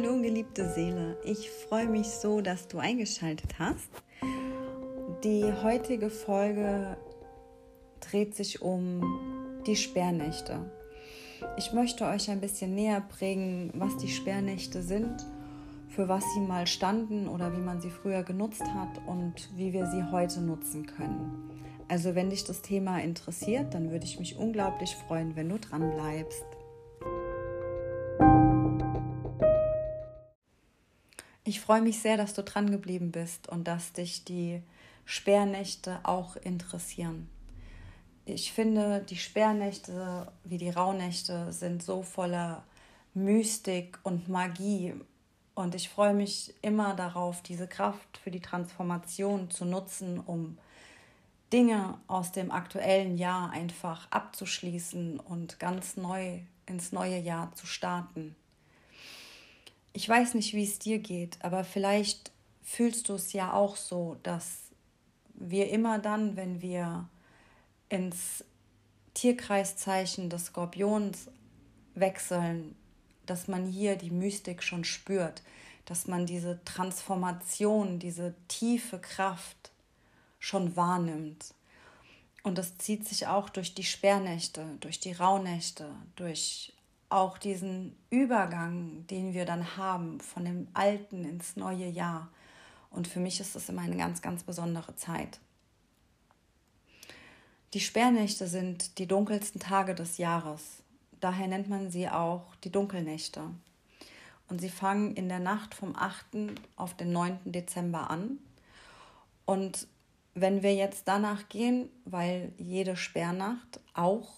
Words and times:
Hallo 0.00 0.22
geliebte 0.22 0.70
Seele, 0.70 1.16
ich 1.24 1.50
freue 1.50 1.88
mich 1.88 2.06
so, 2.06 2.40
dass 2.40 2.68
du 2.68 2.78
eingeschaltet 2.78 3.58
hast. 3.58 3.90
Die 5.24 5.42
heutige 5.64 6.08
Folge 6.08 6.96
dreht 7.98 8.36
sich 8.36 8.62
um 8.62 9.58
die 9.66 9.74
Sperrnächte. 9.74 10.70
Ich 11.56 11.72
möchte 11.72 12.04
euch 12.04 12.30
ein 12.30 12.40
bisschen 12.40 12.76
näher 12.76 13.00
bringen, 13.00 13.72
was 13.74 13.96
die 13.96 14.06
Sperrnächte 14.06 14.82
sind, 14.82 15.26
für 15.88 16.08
was 16.08 16.22
sie 16.32 16.42
mal 16.42 16.68
standen 16.68 17.26
oder 17.26 17.52
wie 17.56 17.60
man 17.60 17.80
sie 17.80 17.90
früher 17.90 18.22
genutzt 18.22 18.62
hat 18.62 19.00
und 19.08 19.50
wie 19.56 19.72
wir 19.72 19.86
sie 19.86 20.04
heute 20.12 20.40
nutzen 20.40 20.86
können. 20.86 21.50
Also 21.88 22.14
wenn 22.14 22.30
dich 22.30 22.44
das 22.44 22.62
Thema 22.62 23.00
interessiert, 23.00 23.74
dann 23.74 23.90
würde 23.90 24.04
ich 24.04 24.20
mich 24.20 24.38
unglaublich 24.38 24.94
freuen, 25.08 25.34
wenn 25.34 25.48
du 25.48 25.58
dran 25.58 25.90
bleibst. 25.90 26.44
Ich 31.48 31.62
freue 31.62 31.80
mich 31.80 32.00
sehr, 32.00 32.18
dass 32.18 32.34
du 32.34 32.42
dran 32.42 32.70
geblieben 32.70 33.10
bist 33.10 33.48
und 33.48 33.66
dass 33.66 33.94
dich 33.94 34.22
die 34.22 34.62
Sperrnächte 35.06 35.98
auch 36.02 36.36
interessieren. 36.36 37.26
Ich 38.26 38.52
finde, 38.52 39.00
die 39.00 39.16
Sperrnächte 39.16 40.30
wie 40.44 40.58
die 40.58 40.68
Rauhnächte 40.68 41.50
sind 41.54 41.82
so 41.82 42.02
voller 42.02 42.64
Mystik 43.14 43.98
und 44.02 44.28
Magie. 44.28 44.92
Und 45.54 45.74
ich 45.74 45.88
freue 45.88 46.12
mich 46.12 46.52
immer 46.60 46.92
darauf, 46.92 47.40
diese 47.40 47.66
Kraft 47.66 48.18
für 48.18 48.30
die 48.30 48.42
Transformation 48.42 49.50
zu 49.50 49.64
nutzen, 49.64 50.20
um 50.20 50.58
Dinge 51.50 51.98
aus 52.08 52.30
dem 52.30 52.50
aktuellen 52.50 53.16
Jahr 53.16 53.52
einfach 53.52 54.06
abzuschließen 54.10 55.18
und 55.18 55.58
ganz 55.58 55.96
neu 55.96 56.40
ins 56.66 56.92
neue 56.92 57.18
Jahr 57.18 57.54
zu 57.54 57.66
starten. 57.66 58.36
Ich 59.92 60.08
weiß 60.08 60.34
nicht, 60.34 60.54
wie 60.54 60.64
es 60.64 60.78
dir 60.78 60.98
geht, 60.98 61.38
aber 61.42 61.64
vielleicht 61.64 62.30
fühlst 62.62 63.08
du 63.08 63.14
es 63.14 63.32
ja 63.32 63.52
auch 63.52 63.76
so, 63.76 64.16
dass 64.22 64.68
wir 65.34 65.70
immer 65.70 65.98
dann, 65.98 66.36
wenn 66.36 66.60
wir 66.60 67.08
ins 67.88 68.44
Tierkreiszeichen 69.14 70.30
des 70.30 70.46
Skorpions 70.46 71.30
wechseln, 71.94 72.76
dass 73.26 73.48
man 73.48 73.66
hier 73.66 73.96
die 73.96 74.10
Mystik 74.10 74.62
schon 74.62 74.84
spürt, 74.84 75.42
dass 75.84 76.06
man 76.06 76.26
diese 76.26 76.62
Transformation, 76.64 77.98
diese 77.98 78.34
tiefe 78.46 78.98
Kraft 78.98 79.72
schon 80.38 80.76
wahrnimmt. 80.76 81.54
Und 82.42 82.58
das 82.58 82.78
zieht 82.78 83.06
sich 83.08 83.26
auch 83.26 83.48
durch 83.48 83.74
die 83.74 83.84
Sperrnächte, 83.84 84.64
durch 84.80 85.00
die 85.00 85.12
Rauhnächte, 85.12 85.90
durch 86.16 86.72
auch 87.10 87.38
diesen 87.38 87.96
Übergang, 88.10 89.06
den 89.06 89.32
wir 89.32 89.44
dann 89.44 89.76
haben 89.76 90.20
von 90.20 90.44
dem 90.44 90.68
alten 90.74 91.24
ins 91.24 91.56
neue 91.56 91.86
Jahr. 91.86 92.28
Und 92.90 93.08
für 93.08 93.20
mich 93.20 93.40
ist 93.40 93.54
das 93.54 93.68
immer 93.68 93.82
eine 93.82 93.96
ganz, 93.96 94.22
ganz 94.22 94.42
besondere 94.42 94.94
Zeit. 94.96 95.40
Die 97.74 97.80
Sperrnächte 97.80 98.46
sind 98.46 98.98
die 98.98 99.06
dunkelsten 99.06 99.60
Tage 99.60 99.94
des 99.94 100.18
Jahres. 100.18 100.82
Daher 101.20 101.48
nennt 101.48 101.68
man 101.68 101.90
sie 101.90 102.08
auch 102.08 102.54
die 102.64 102.72
Dunkelnächte. 102.72 103.42
Und 104.48 104.60
sie 104.60 104.70
fangen 104.70 105.14
in 105.14 105.28
der 105.28 105.40
Nacht 105.40 105.74
vom 105.74 105.94
8. 105.94 106.26
auf 106.76 106.94
den 106.94 107.12
9. 107.12 107.38
Dezember 107.44 108.08
an. 108.08 108.38
Und 109.44 109.86
wenn 110.34 110.62
wir 110.62 110.74
jetzt 110.74 111.08
danach 111.08 111.48
gehen, 111.48 111.90
weil 112.04 112.52
jede 112.56 112.96
Sperrnacht 112.96 113.80
auch 113.92 114.37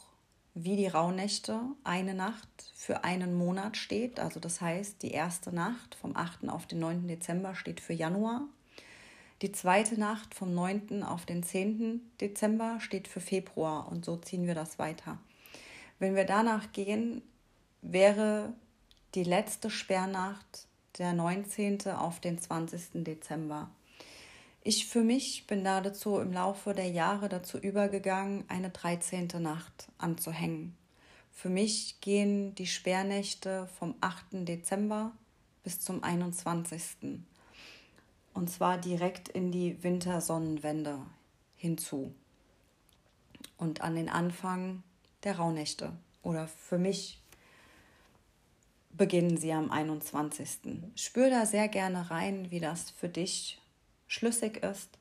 wie 0.65 0.77
die 0.77 0.87
Rauhnächte 0.87 1.61
eine 1.85 2.15
Nacht 2.15 2.49
für 2.75 3.05
einen 3.05 3.35
Monat 3.35 3.77
steht. 3.77 4.21
Also 4.21 4.41
das 4.41 4.61
heißt, 4.61 5.03
die 5.03 5.11
erste 5.11 5.55
Nacht 5.55 5.95
vom 5.95 6.17
8. 6.17 6.49
auf 6.49 6.67
den 6.67 6.81
9. 6.81 7.09
Dezember 7.09 7.55
steht 7.55 7.81
für 7.81 7.93
Januar. 7.93 8.43
Die 9.43 9.53
zweite 9.53 9.99
Nacht 9.99 10.35
vom 10.35 10.55
9. 10.55 11.03
auf 11.03 11.25
den 11.25 11.43
10. 11.43 12.01
Dezember 12.21 12.79
steht 12.81 13.09
für 13.09 13.21
Februar 13.21 13.91
und 13.91 14.05
so 14.05 14.17
ziehen 14.17 14.47
wir 14.47 14.55
das 14.55 14.79
weiter. 14.79 15.19
Wenn 15.99 16.15
wir 16.15 16.25
danach 16.25 16.73
gehen, 16.73 17.23
wäre 17.83 18.53
die 19.15 19.25
letzte 19.25 19.71
Sperrnacht 19.71 20.67
der 20.99 21.13
19. 21.13 21.89
auf 21.89 22.21
den 22.21 22.39
20. 22.39 23.05
Dezember. 23.05 23.71
Ich 24.63 24.87
für 24.87 25.03
mich 25.03 25.47
bin 25.47 25.65
dazu 25.65 26.19
im 26.19 26.35
Laufe 26.35 26.75
der 26.75 26.91
Jahre 26.91 27.31
dazu 27.31 27.57
übergegangen, 27.57 28.45
eine 28.49 28.69
13. 28.69 29.29
Nacht 29.39 29.89
anzuhängen. 29.97 30.77
Für 31.33 31.49
mich 31.49 32.03
gehen 32.03 32.55
die 32.57 32.67
Sperrnächte 32.67 33.69
vom 33.79 33.95
8. 34.03 34.47
Dezember 34.47 35.13
bis 35.65 35.81
zum 35.81 36.05
21. 36.05 37.21
Und 38.35 38.51
zwar 38.51 38.77
direkt 38.77 39.31
in 39.31 39.51
die 39.51 39.83
Wintersonnenwende 39.83 40.99
hinzu. 41.57 42.15
Und 43.57 43.81
an 43.81 43.95
den 43.95 44.11
Anfang 44.11 44.83
der 45.25 45.39
Rauhnächte. 45.39 45.93
Oder 46.23 46.49
für 46.49 46.77
mich 46.77 47.19
beginnen 48.91 49.39
sie 49.39 49.55
am 49.55 49.71
21. 49.71 50.83
Spür 50.97 51.31
da 51.31 51.47
sehr 51.47 51.69
gerne 51.69 52.11
rein, 52.11 52.51
wie 52.51 52.61
das 52.61 52.91
für 52.91 53.09
dich 53.09 53.60
schlüssig 54.11 54.63
ist. 54.63 54.99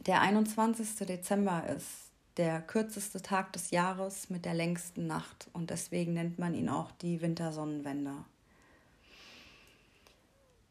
Der 0.00 0.20
21. 0.20 1.06
Dezember 1.06 1.66
ist 1.68 2.10
der 2.36 2.60
kürzeste 2.60 3.22
Tag 3.22 3.52
des 3.52 3.70
Jahres 3.70 4.28
mit 4.28 4.44
der 4.44 4.54
längsten 4.54 5.06
Nacht 5.06 5.48
und 5.52 5.70
deswegen 5.70 6.14
nennt 6.14 6.38
man 6.38 6.52
ihn 6.52 6.68
auch 6.68 6.90
die 6.90 7.22
Wintersonnenwende. 7.22 8.12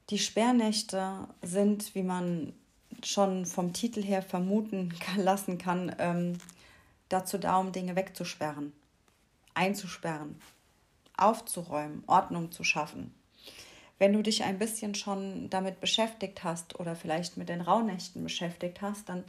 Die 0.09 0.19
Sperrnächte 0.19 1.29
sind, 1.41 1.95
wie 1.95 2.03
man 2.03 2.53
schon 3.01 3.45
vom 3.45 3.71
Titel 3.71 4.03
her 4.03 4.21
vermuten 4.21 4.93
lassen 5.15 5.57
kann, 5.57 5.95
ähm, 5.99 6.37
dazu 7.07 7.37
da, 7.37 7.57
um 7.57 7.71
Dinge 7.71 7.95
wegzusperren, 7.95 8.73
einzusperren, 9.53 10.35
aufzuräumen, 11.15 12.03
Ordnung 12.07 12.51
zu 12.51 12.65
schaffen. 12.65 13.15
Wenn 14.03 14.11
du 14.11 14.21
dich 14.21 14.43
ein 14.43 14.59
bisschen 14.59 14.95
schon 14.95 15.49
damit 15.49 15.79
beschäftigt 15.79 16.43
hast 16.43 16.77
oder 16.77 16.93
vielleicht 16.93 17.37
mit 17.37 17.47
den 17.47 17.61
Rauhnächten 17.61 18.21
beschäftigt 18.21 18.81
hast, 18.81 19.07
dann 19.07 19.23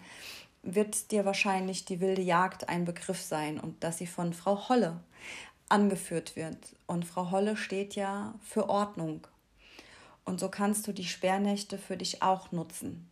wird 0.65 1.13
dir 1.13 1.25
wahrscheinlich 1.25 1.85
die 1.85 2.01
wilde 2.01 2.23
Jagd 2.23 2.69
ein 2.69 2.85
Begriff 2.85 3.21
sein 3.21 3.61
und 3.61 3.85
dass 3.85 3.99
sie 3.99 4.09
von 4.09 4.33
Frau 4.33 4.69
Holle 4.69 4.99
angeführt 5.69 6.35
wird. 6.35 6.59
Und 6.89 7.05
Frau 7.05 7.31
Holle 7.31 7.57
steht 7.57 7.95
ja 7.95 8.35
für 8.43 8.69
Ordnung. 8.69 9.25
Und 10.25 10.41
so 10.41 10.49
kannst 10.49 10.89
du 10.89 10.93
die 10.93 11.05
Sperrnächte 11.05 11.79
für 11.79 11.97
dich 11.97 12.21
auch 12.25 12.51
nutzen. 12.51 13.09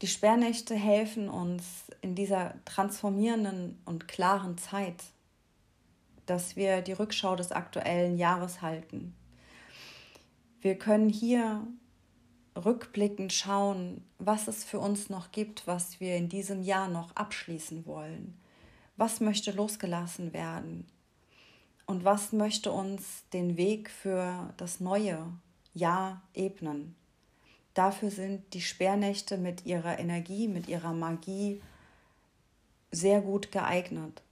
Die 0.00 0.06
Sperrnächte 0.06 0.74
helfen 0.74 1.28
uns 1.28 1.64
in 2.00 2.14
dieser 2.14 2.54
transformierenden 2.64 3.78
und 3.84 4.08
klaren 4.08 4.56
Zeit 4.56 5.04
dass 6.28 6.56
wir 6.56 6.82
die 6.82 6.92
Rückschau 6.92 7.36
des 7.36 7.52
aktuellen 7.52 8.16
Jahres 8.16 8.60
halten. 8.60 9.14
Wir 10.60 10.76
können 10.76 11.08
hier 11.08 11.66
rückblickend 12.56 13.32
schauen, 13.32 14.04
was 14.18 14.48
es 14.48 14.64
für 14.64 14.80
uns 14.80 15.08
noch 15.08 15.30
gibt, 15.30 15.66
was 15.66 16.00
wir 16.00 16.16
in 16.16 16.28
diesem 16.28 16.62
Jahr 16.62 16.88
noch 16.88 17.14
abschließen 17.14 17.86
wollen. 17.86 18.38
Was 18.96 19.20
möchte 19.20 19.52
losgelassen 19.52 20.32
werden? 20.32 20.86
Und 21.86 22.04
was 22.04 22.32
möchte 22.32 22.72
uns 22.72 23.24
den 23.32 23.56
Weg 23.56 23.90
für 23.90 24.52
das 24.56 24.80
neue 24.80 25.32
Jahr 25.72 26.22
ebnen? 26.34 26.96
Dafür 27.74 28.10
sind 28.10 28.52
die 28.54 28.60
Sperrnächte 28.60 29.38
mit 29.38 29.64
ihrer 29.64 30.00
Energie, 30.00 30.48
mit 30.48 30.68
ihrer 30.68 30.92
Magie 30.92 31.62
sehr 32.90 33.20
gut 33.20 33.52
geeignet. 33.52 34.22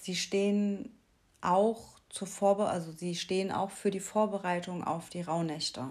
Sie 0.00 0.16
stehen 0.16 0.96
auch 1.42 1.95
zur 2.16 2.26
Vorbe 2.26 2.66
also 2.66 2.92
sie 2.92 3.14
stehen 3.14 3.52
auch 3.52 3.70
für 3.70 3.90
die 3.90 4.00
Vorbereitung 4.00 4.82
auf 4.82 5.10
die 5.10 5.20
Rauhnächte. 5.20 5.90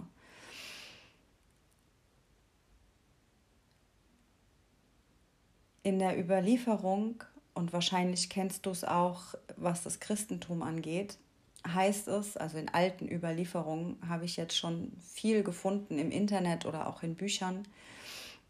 In 5.83 5.99
der 5.99 6.19
Überlieferung, 6.19 7.23
und 7.53 7.73
wahrscheinlich 7.73 8.27
kennst 8.31 8.65
du 8.65 8.71
es 8.71 8.83
auch, 8.83 9.35
was 9.55 9.83
das 9.83 9.99
Christentum 9.99 10.63
angeht, 10.63 11.19
heißt 11.67 12.07
es, 12.07 12.37
also 12.37 12.57
in 12.57 12.69
alten 12.69 13.07
Überlieferungen 13.07 13.97
habe 14.09 14.25
ich 14.25 14.35
jetzt 14.35 14.57
schon 14.57 14.93
viel 14.99 15.43
gefunden 15.43 15.99
im 15.99 16.09
Internet 16.09 16.65
oder 16.65 16.87
auch 16.87 17.03
in 17.03 17.13
Büchern, 17.13 17.67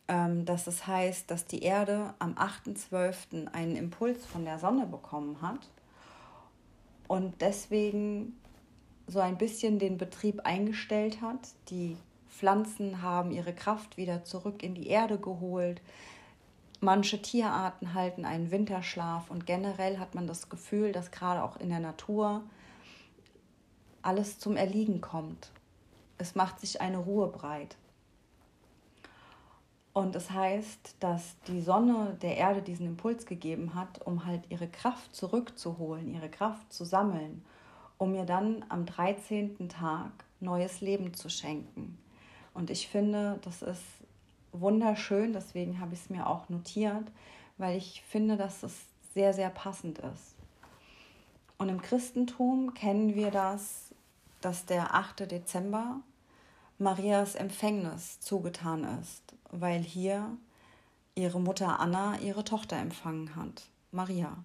ähm, 0.07 0.45
dass 0.45 0.68
es 0.68 0.88
heißt, 0.88 1.30
dass 1.30 1.45
die 1.45 1.62
Erde 1.62 2.13
am 2.19 2.36
8.12. 2.36 3.51
einen 3.51 3.75
Impuls 3.75 4.25
von 4.25 4.45
der 4.45 4.60
Sonne 4.60 4.86
bekommen 4.86 5.42
hat 5.42 5.69
und 7.07 7.42
deswegen 7.42 8.36
so 9.07 9.19
ein 9.19 9.38
bisschen 9.38 9.80
den 9.80 9.98
Betrieb 9.98 10.42
eingestellt 10.46 11.22
hat. 11.22 11.40
Die 11.69 11.98
Pflanzen 12.30 13.02
haben 13.02 13.31
ihre 13.31 13.54
Kraft 13.54 13.98
wieder 13.98 14.24
zurück 14.24 14.63
in 14.63 14.75
die 14.75 14.88
Erde 14.88 15.18
geholt. 15.18 15.81
Manche 16.81 17.22
Tierarten 17.22 17.94
halten 17.94 18.25
einen 18.25 18.52
Winterschlaf 18.52 19.30
und 19.30 19.46
generell 19.46 19.98
hat 19.98 20.16
man 20.16 20.28
das 20.28 20.50
Gefühl, 20.50 20.92
dass 20.92 21.12
gerade 21.12 21.44
auch 21.44 21.57
in 21.57 21.69
der 21.69 21.80
Natur 21.80 22.44
alles 24.02 24.40
zum 24.40 24.56
Erliegen 24.57 25.02
kommt. 25.02 25.52
Es 26.18 26.36
macht 26.36 26.60
sich 26.60 26.81
eine 26.81 26.98
Ruhe 26.98 27.28
breit. 27.28 27.75
Und 29.95 30.13
das 30.13 30.30
heißt, 30.30 30.97
dass 31.00 31.38
die 31.47 31.62
Sonne 31.62 32.18
der 32.21 32.36
Erde 32.36 32.62
diesen 32.62 32.86
Impuls 32.86 33.25
gegeben 33.25 33.75
hat, 33.75 34.06
um 34.06 34.25
halt 34.25 34.42
ihre 34.50 34.68
Kraft 34.68 35.15
zurückzuholen, 35.15 36.13
ihre 36.13 36.27
Kraft 36.27 36.74
zu 36.74 36.83
sammeln, 36.83 37.45
um 37.97 38.12
mir 38.12 38.25
dann 38.25 38.65
am 38.68 38.86
13. 38.86 39.69
Tag 39.69 40.12
neues 40.42 40.81
Leben 40.81 41.13
zu 41.13 41.30
schenken. 41.30 41.97
Und 42.53 42.71
ich 42.71 42.89
finde, 42.89 43.39
das 43.44 43.62
ist 43.62 43.86
wunderschön, 44.51 45.31
deswegen 45.31 45.80
habe 45.80 45.94
ich 45.94 46.01
es 46.01 46.09
mir 46.09 46.27
auch 46.27 46.50
notiert, 46.50 47.09
weil 47.57 47.77
ich 47.77 48.03
finde, 48.06 48.36
dass 48.36 48.63
es 48.63 48.77
sehr, 49.13 49.31
sehr 49.31 49.50
passend 49.50 50.00
ist. 50.00 50.36
Und 51.57 51.69
im 51.69 51.81
Christentum 51.81 52.74
kennen 52.74 53.15
wir 53.15 53.31
das, 53.31 53.95
dass 54.42 54.65
der 54.65 54.94
8. 54.94 55.31
Dezember 55.31 56.01
Marias 56.77 57.36
Empfängnis 57.36 58.19
zugetan 58.19 58.83
ist, 59.01 59.24
weil 59.51 59.81
hier 59.81 60.38
ihre 61.16 61.39
Mutter 61.39 61.80
Anna 61.80 62.19
ihre 62.19 62.44
Tochter 62.44 62.77
empfangen 62.77 63.36
hat, 63.38 63.63
Maria. 63.92 64.44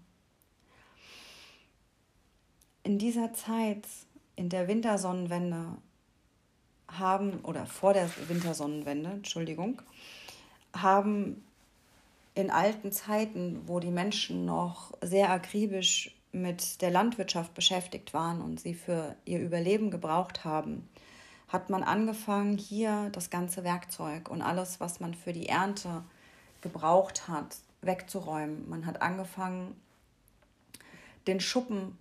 In 2.85 2.99
dieser 2.99 3.33
Zeit, 3.33 3.85
in 4.37 4.49
der 4.49 4.69
Wintersonnenwende, 4.69 5.77
haben, 6.89 7.41
oder 7.41 7.67
vor 7.67 7.95
der 7.95 8.09
Wintersonnenwende, 8.29 9.11
Entschuldigung, 9.11 9.83
haben 10.75 11.45
in 12.35 12.51
alten 12.51 12.93
Zeiten, 12.93 13.63
wo 13.67 13.81
die 13.81 13.91
Menschen 13.91 14.45
noch 14.45 14.93
sehr 15.03 15.31
akribisch 15.31 16.15
mit 16.33 16.81
der 16.81 16.91
Landwirtschaft 16.91 17.55
beschäftigt 17.55 18.15
waren 18.15 18.41
und 18.41 18.61
sie 18.61 18.75
für 18.75 19.17
ihr 19.25 19.41
Überleben 19.41 19.91
gebraucht 19.91 20.45
haben, 20.45 20.89
hat 21.51 21.69
man 21.69 21.83
angefangen, 21.83 22.57
hier 22.57 23.11
das 23.13 23.29
ganze 23.29 23.65
Werkzeug 23.65 24.29
und 24.31 24.41
alles, 24.41 24.81
was 24.81 25.01
man 25.01 25.15
für 25.15 25.33
die 25.33 25.49
Ernte 25.49 26.03
gebraucht 26.61 27.29
hat, 27.29 27.57
wegzuräumen. 27.83 28.69
Man 28.69 28.87
hat 28.87 29.03
angefangen, 29.03 29.75
den 31.27 31.41
Schuppen 31.41 31.99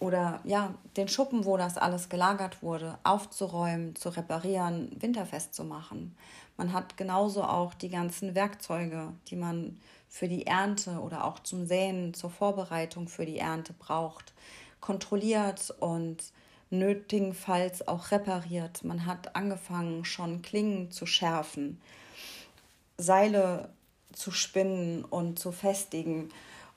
oder 0.00 0.40
ja, 0.44 0.74
den 0.96 1.08
Schuppen, 1.08 1.44
wo 1.44 1.56
das 1.56 1.76
alles 1.76 2.08
gelagert 2.08 2.62
wurde, 2.62 2.98
aufzuräumen, 3.02 3.94
zu 3.96 4.10
reparieren, 4.10 4.90
winterfest 5.00 5.54
zu 5.54 5.64
machen. 5.64 6.16
Man 6.56 6.72
hat 6.72 6.96
genauso 6.96 7.44
auch 7.44 7.74
die 7.74 7.88
ganzen 7.88 8.34
Werkzeuge, 8.34 9.12
die 9.28 9.36
man 9.36 9.78
für 10.08 10.28
die 10.28 10.46
Ernte 10.46 11.00
oder 11.00 11.24
auch 11.24 11.40
zum 11.40 11.66
Säen, 11.66 12.14
zur 12.14 12.30
Vorbereitung 12.30 13.08
für 13.08 13.26
die 13.26 13.38
Ernte 13.38 13.74
braucht, 13.74 14.32
kontrolliert 14.80 15.74
und 15.80 16.32
nötigenfalls 16.70 17.86
auch 17.88 18.10
repariert. 18.10 18.84
Man 18.84 19.06
hat 19.06 19.36
angefangen, 19.36 20.04
schon 20.04 20.42
Klingen 20.42 20.90
zu 20.90 21.06
schärfen, 21.06 21.80
Seile 22.96 23.70
zu 24.12 24.30
spinnen 24.30 25.04
und 25.04 25.38
zu 25.38 25.52
festigen 25.52 26.30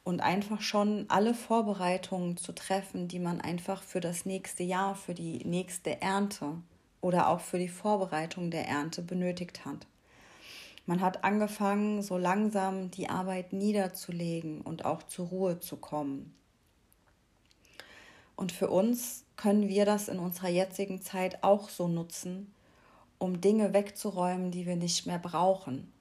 und 0.04 0.22
einfach 0.22 0.62
schon 0.62 1.06
alle 1.10 1.34
Vorbereitungen 1.34 2.38
zu 2.38 2.54
treffen, 2.54 3.08
die 3.08 3.20
man 3.20 3.42
einfach 3.42 3.84
für 3.84 4.00
das 4.00 4.26
nächste 4.26 4.64
Jahr, 4.64 4.96
für 4.96 5.14
die 5.14 5.46
nächste 5.46 6.02
Ernte 6.02 6.54
oder 7.02 7.30
auch 7.30 7.40
für 7.40 7.60
die 7.60 7.70
Vorbereitung 7.70 8.52
der 8.52 8.68
Ernte 8.68 9.02
benötigt 9.02 9.66
hat. 9.66 9.88
Man 10.86 11.02
hat 11.02 11.24
angefangen, 11.24 12.02
so 12.02 12.18
langsam 12.18 12.90
die 12.92 13.10
Arbeit 13.10 13.54
niederzulegen 13.54 14.62
und 14.62 14.86
auch 14.86 15.04
zur 15.04 15.28
Ruhe 15.28 15.60
zu 15.60 15.78
kommen. 15.78 16.34
Und 18.36 18.52
für 18.52 18.70
uns 18.70 19.26
können 19.36 19.68
wir 19.68 19.86
das 19.86 20.08
in 20.08 20.20
unserer 20.20 20.50
jetzigen 20.50 21.02
Zeit 21.02 21.44
auch 21.44 21.70
so 21.70 21.88
nutzen, 21.88 22.54
um 23.18 23.42
Dinge 23.42 23.74
wegzuräumen, 23.74 24.52
die 24.52 24.66
wir 24.66 24.76
nicht 24.76 25.06
mehr 25.06 25.20
brauchen. 25.20 25.92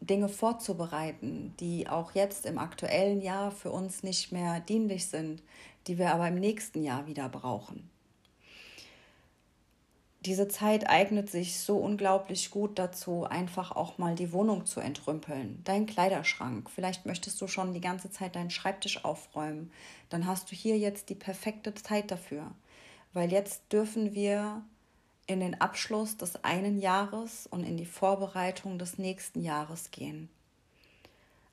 Dinge 0.00 0.28
vorzubereiten, 0.28 1.54
die 1.60 1.88
auch 1.88 2.12
jetzt 2.12 2.44
im 2.44 2.58
aktuellen 2.58 3.22
Jahr 3.22 3.50
für 3.50 3.70
uns 3.70 4.02
nicht 4.02 4.32
mehr 4.32 4.60
dienlich 4.60 5.06
sind, 5.06 5.42
die 5.86 5.98
wir 5.98 6.12
aber 6.12 6.28
im 6.28 6.34
nächsten 6.34 6.82
Jahr 6.82 7.06
wieder 7.06 7.28
brauchen 7.28 7.90
diese 10.26 10.48
Zeit 10.48 10.88
eignet 10.88 11.30
sich 11.30 11.58
so 11.58 11.76
unglaublich 11.76 12.50
gut 12.50 12.78
dazu, 12.78 13.24
einfach 13.24 13.72
auch 13.72 13.98
mal 13.98 14.14
die 14.14 14.32
Wohnung 14.32 14.64
zu 14.64 14.80
entrümpeln. 14.80 15.60
Dein 15.64 15.86
Kleiderschrank. 15.86 16.70
Vielleicht 16.70 17.06
möchtest 17.06 17.40
du 17.40 17.46
schon 17.46 17.74
die 17.74 17.80
ganze 17.80 18.10
Zeit 18.10 18.36
deinen 18.36 18.50
Schreibtisch 18.50 19.04
aufräumen. 19.04 19.70
Dann 20.08 20.26
hast 20.26 20.50
du 20.50 20.56
hier 20.56 20.78
jetzt 20.78 21.10
die 21.10 21.14
perfekte 21.14 21.74
Zeit 21.74 22.10
dafür. 22.10 22.50
Weil 23.12 23.30
jetzt 23.30 23.72
dürfen 23.72 24.14
wir 24.14 24.62
in 25.26 25.40
den 25.40 25.60
Abschluss 25.60 26.16
des 26.16 26.42
einen 26.44 26.78
Jahres 26.78 27.46
und 27.46 27.64
in 27.64 27.76
die 27.76 27.86
Vorbereitung 27.86 28.78
des 28.78 28.98
nächsten 28.98 29.40
Jahres 29.40 29.90
gehen. 29.90 30.28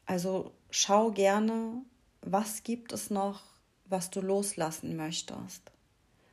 Also 0.05 0.51
schau 0.71 1.11
gerne, 1.11 1.83
was 2.21 2.63
gibt 2.63 2.91
es 2.91 3.09
noch, 3.09 3.43
was 3.85 4.09
du 4.09 4.21
loslassen 4.21 4.95
möchtest. 4.95 5.71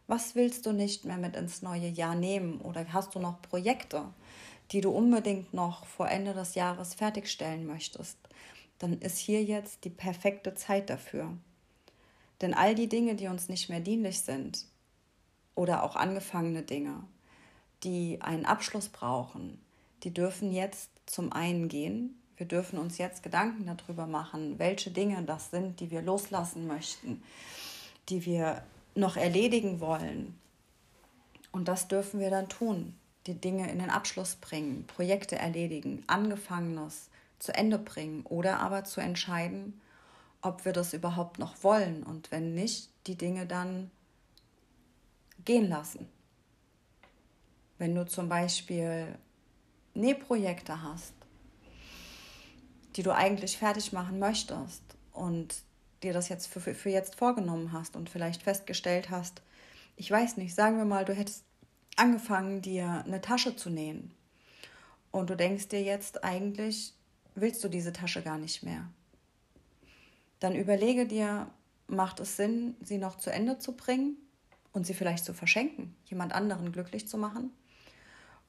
Was 0.09 0.35
willst 0.35 0.65
du 0.65 0.73
nicht 0.73 1.05
mehr 1.05 1.19
mit 1.19 1.37
ins 1.37 1.61
neue 1.61 1.87
Jahr 1.87 2.15
nehmen? 2.15 2.63
Oder 2.63 2.93
hast 2.95 3.15
du 3.15 3.19
noch 3.19 3.43
Projekte, 3.43 4.07
die 4.73 4.81
du 4.81 4.91
unbedingt 4.91 5.53
noch 5.53 5.85
vor 5.85 6.09
Ende 6.09 6.33
des 6.33 6.55
Jahres 6.55 6.95
fertigstellen 6.95 7.67
möchtest? 7.67 8.17
Dann 8.79 8.95
ist 9.01 9.19
hier 9.19 9.45
jetzt 9.45 9.85
die 9.85 9.91
perfekte 9.91 10.55
Zeit 10.55 10.89
dafür. 10.89 11.37
Denn 12.41 12.55
all 12.55 12.75
die 12.75 12.89
Dinge, 12.89 13.17
die 13.17 13.27
uns 13.27 13.51
nicht 13.51 13.69
mehr 13.69 13.81
dienlich 13.81 14.21
sind, 14.21 14.65
oder 15.55 15.83
auch 15.83 15.95
angefangene 15.95 16.63
Dinge, 16.63 17.03
die 17.83 18.23
einen 18.23 18.47
Abschluss 18.47 18.89
brauchen, 18.89 19.61
die 20.05 20.15
dürfen 20.15 20.53
jetzt 20.53 20.91
zum 21.05 21.33
einen 21.33 21.69
gehen. 21.69 22.19
Wir 22.37 22.47
dürfen 22.47 22.79
uns 22.79 22.97
jetzt 22.97 23.23
Gedanken 23.23 23.67
darüber 23.67 24.07
machen, 24.07 24.59
welche 24.59 24.91
Dinge 24.91 25.23
das 25.25 25.51
sind, 25.51 25.81
die 25.81 25.91
wir 25.91 26.01
loslassen 26.01 26.67
möchten, 26.67 27.23
die 28.09 28.25
wir 28.25 28.63
noch 28.99 29.17
erledigen 29.17 29.81
wollen. 29.81 30.39
Und 31.53 31.69
das 31.69 31.89
dürfen 31.89 32.21
wir 32.21 32.31
dann 32.31 32.49
tun. 32.49 32.95
Die 33.27 33.35
Dinge 33.35 33.71
in 33.71 33.79
den 33.79 33.91
Abschluss 33.91 34.37
bringen, 34.37 34.87
Projekte 34.87 35.37
erledigen, 35.37 36.03
Angefangenes 36.07 37.11
zu 37.39 37.55
Ende 37.55 37.79
bringen 37.79 38.23
oder 38.25 38.61
aber 38.61 38.85
zu 38.85 39.01
entscheiden, 39.01 39.81
ob 40.41 40.65
wir 40.65 40.73
das 40.73 40.93
überhaupt 40.93 41.39
noch 41.39 41.63
wollen 41.63 42.03
und 42.03 42.31
wenn 42.31 42.55
nicht, 42.55 42.91
die 43.07 43.17
Dinge 43.17 43.47
dann 43.47 43.91
gehen 45.45 45.69
lassen. 45.69 46.09
Wenn 47.79 47.95
du 47.95 48.07
zum 48.07 48.29
Beispiel 48.29 49.19
Nähprojekte 49.95 50.83
hast, 50.83 51.15
die 52.97 53.03
du 53.03 53.15
eigentlich 53.15 53.57
fertig 53.57 53.93
machen 53.93 54.19
möchtest 54.19 54.83
und 55.13 55.63
dir 56.03 56.13
das 56.13 56.29
jetzt 56.29 56.47
für, 56.47 56.61
für 56.61 56.91
jetzt 56.91 57.17
vorgenommen 57.17 57.73
hast 57.73 57.97
und 57.97 58.11
vielleicht 58.11 58.43
festgestellt 58.43 59.11
hast, 59.11 59.43
ich 59.97 60.11
weiß 60.11 60.37
nicht, 60.37 60.55
sagen 60.55 60.79
wir 60.79 60.85
mal, 60.85 61.05
du 61.05 61.13
hättest 61.13 61.45
angefangen, 61.97 62.63
dir 62.63 63.03
eine 63.05 63.21
Tasche 63.21 63.57
zu 63.57 63.71
nähen 63.71 64.13
und 65.11 65.31
du 65.31 65.37
denkst 65.37 65.69
dir 65.69 65.83
jetzt 65.83 66.23
eigentlich, 66.23 66.95
willst 67.35 67.63
du 67.65 67.69
diese 67.69 67.93
Tasche 67.93 68.23
gar 68.23 68.39
nicht 68.39 68.63
mehr. 68.63 68.89
Dann 70.41 70.55
überlege 70.55 71.07
dir, 71.07 71.51
macht 71.89 72.21
es 72.21 72.37
Sinn, 72.37 72.77
sie 72.81 72.99
noch 72.99 73.17
zu 73.17 73.31
Ende 73.31 73.59
zu 73.59 73.73
bringen 73.73 74.17
und 74.73 74.87
sie 74.87 74.95
vielleicht 74.95 75.25
zu 75.25 75.35
verschenken, 75.35 75.97
jemand 76.05 76.33
anderen 76.33 76.71
glücklich 76.71 77.09
zu 77.09 77.19
machen? 77.19 77.51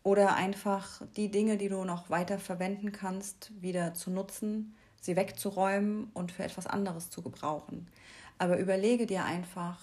Oder 0.03 0.35
einfach 0.35 1.01
die 1.17 1.29
Dinge, 1.29 1.57
die 1.57 1.69
du 1.69 1.83
noch 1.83 2.09
weiter 2.09 2.39
verwenden 2.39 2.91
kannst, 2.91 3.51
wieder 3.61 3.93
zu 3.93 4.11
nutzen, 4.11 4.75
sie 5.01 5.15
wegzuräumen 5.15 6.09
und 6.13 6.31
für 6.31 6.43
etwas 6.43 6.67
anderes 6.67 7.09
zu 7.09 7.21
gebrauchen. 7.21 7.87
Aber 8.37 8.57
überlege 8.57 9.05
dir 9.05 9.25
einfach, 9.25 9.79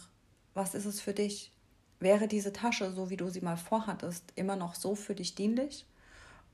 was 0.55 0.75
ist 0.75 0.87
es 0.87 1.01
für 1.01 1.13
dich? 1.13 1.53
Wäre 2.01 2.29
diese 2.29 2.53
Tasche, 2.53 2.93
so 2.93 3.11
wie 3.11 3.17
du 3.17 3.29
sie 3.29 3.41
mal 3.41 3.57
vorhattest, 3.57 4.25
immer 4.35 4.57
noch 4.57 4.75
so 4.75 4.95
für 4.95 5.15
dich 5.15 5.35
dienlich? 5.35 5.87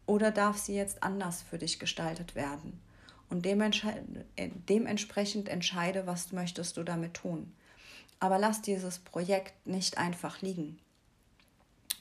Oder 0.07 0.31
darf 0.31 0.59
sie 0.59 0.75
jetzt 0.75 1.03
anders 1.03 1.43
für 1.43 1.59
dich 1.59 1.79
gestaltet 1.79 2.35
werden? 2.35 2.81
Und 3.29 3.47
äh, 3.47 4.51
dementsprechend 4.69 5.49
entscheide, 5.49 6.07
was 6.07 6.33
möchtest 6.33 6.77
du 6.77 6.83
damit 6.83 7.15
tun. 7.15 7.53
Aber 8.21 8.39
lass 8.39 8.63
dieses 8.63 8.99
Projekt 8.99 9.55
nicht 9.67 9.99
einfach 9.99 10.43
liegen. 10.43 10.79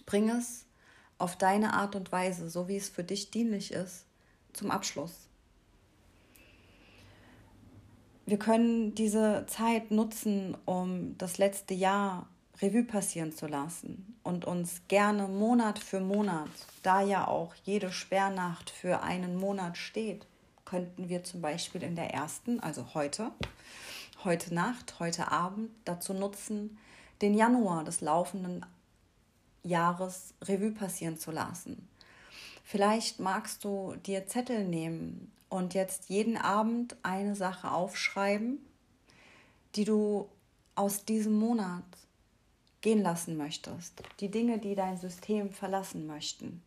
Bring 0.06 0.30
es 0.30 0.66
auf 1.18 1.38
deine 1.38 1.74
Art 1.74 1.96
und 1.96 2.12
Weise, 2.12 2.50
so 2.50 2.68
wie 2.68 2.76
es 2.76 2.90
für 2.90 3.04
dich 3.04 3.32
dienlich 3.32 3.72
ist, 3.72 4.06
zum 4.54 4.72
Abschluss. 4.72 5.30
Wir 8.32 8.40
können 8.40 8.96
diese 8.96 9.46
Zeit 9.48 9.92
nutzen, 9.92 10.56
um 10.64 11.18
das 11.18 11.38
letzte 11.38 11.74
Jahr 11.74 12.30
Revue 12.62 12.86
passieren 12.86 13.34
zu 13.34 13.46
lassen 13.46 14.16
und 14.24 14.46
uns 14.46 14.84
gerne 14.88 15.28
Monat 15.28 15.80
für 15.80 16.00
Monat, 16.00 16.48
da 16.82 17.02
ja 17.02 17.28
auch 17.28 17.54
jede 17.66 17.92
Sperrnacht 17.92 18.70
für 18.70 19.02
einen 19.04 19.36
Monat 19.36 19.78
steht, 19.78 20.28
könnten 20.64 21.10
wir 21.10 21.26
zum 21.26 21.42
Beispiel 21.42 21.84
in 21.84 21.98
der 21.98 22.14
ersten, 22.14 22.62
also 22.62 22.94
heute, 22.94 23.32
heute 24.24 24.54
Nacht, 24.54 25.02
heute 25.02 25.30
Abend 25.30 25.70
dazu 25.84 26.14
nutzen, 26.14 26.78
den 27.22 27.34
Januar 27.34 27.84
des 27.84 28.00
laufenden 28.00 28.66
Jahres 29.62 30.34
Revue 30.42 30.72
passieren 30.72 31.18
zu 31.18 31.32
lassen. 31.32 31.86
Vielleicht 32.64 33.20
magst 33.20 33.66
du 33.66 33.94
dir 34.06 34.26
Zettel 34.26 34.64
nehmen 34.64 35.34
und 35.52 35.74
jetzt 35.74 36.08
jeden 36.08 36.38
Abend 36.38 36.96
eine 37.04 37.36
Sache 37.36 37.72
aufschreiben, 37.72 38.66
die 39.76 39.84
du 39.84 40.30
aus 40.76 41.04
diesem 41.04 41.34
Monat 41.34 41.84
gehen 42.80 43.02
lassen 43.02 43.36
möchtest, 43.36 44.02
die 44.22 44.32
Dinge, 44.32 44.60
die 44.60 44.76
dein 44.76 44.98
System 44.98 45.52
verlassen 45.52 46.08
möchten. 46.08 46.64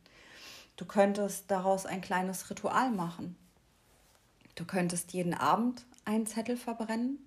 Du 0.76 0.84
könntest 0.84 1.50
daraus 1.50 1.86
ein 1.86 2.02
kleines 2.02 2.50
Ritual 2.50 2.90
machen. 2.90 3.36
Du 4.54 4.66
könntest 4.66 5.14
jeden 5.14 5.32
Abend 5.32 5.86
einen 6.04 6.26
Zettel 6.26 6.58
verbrennen. 6.58 7.18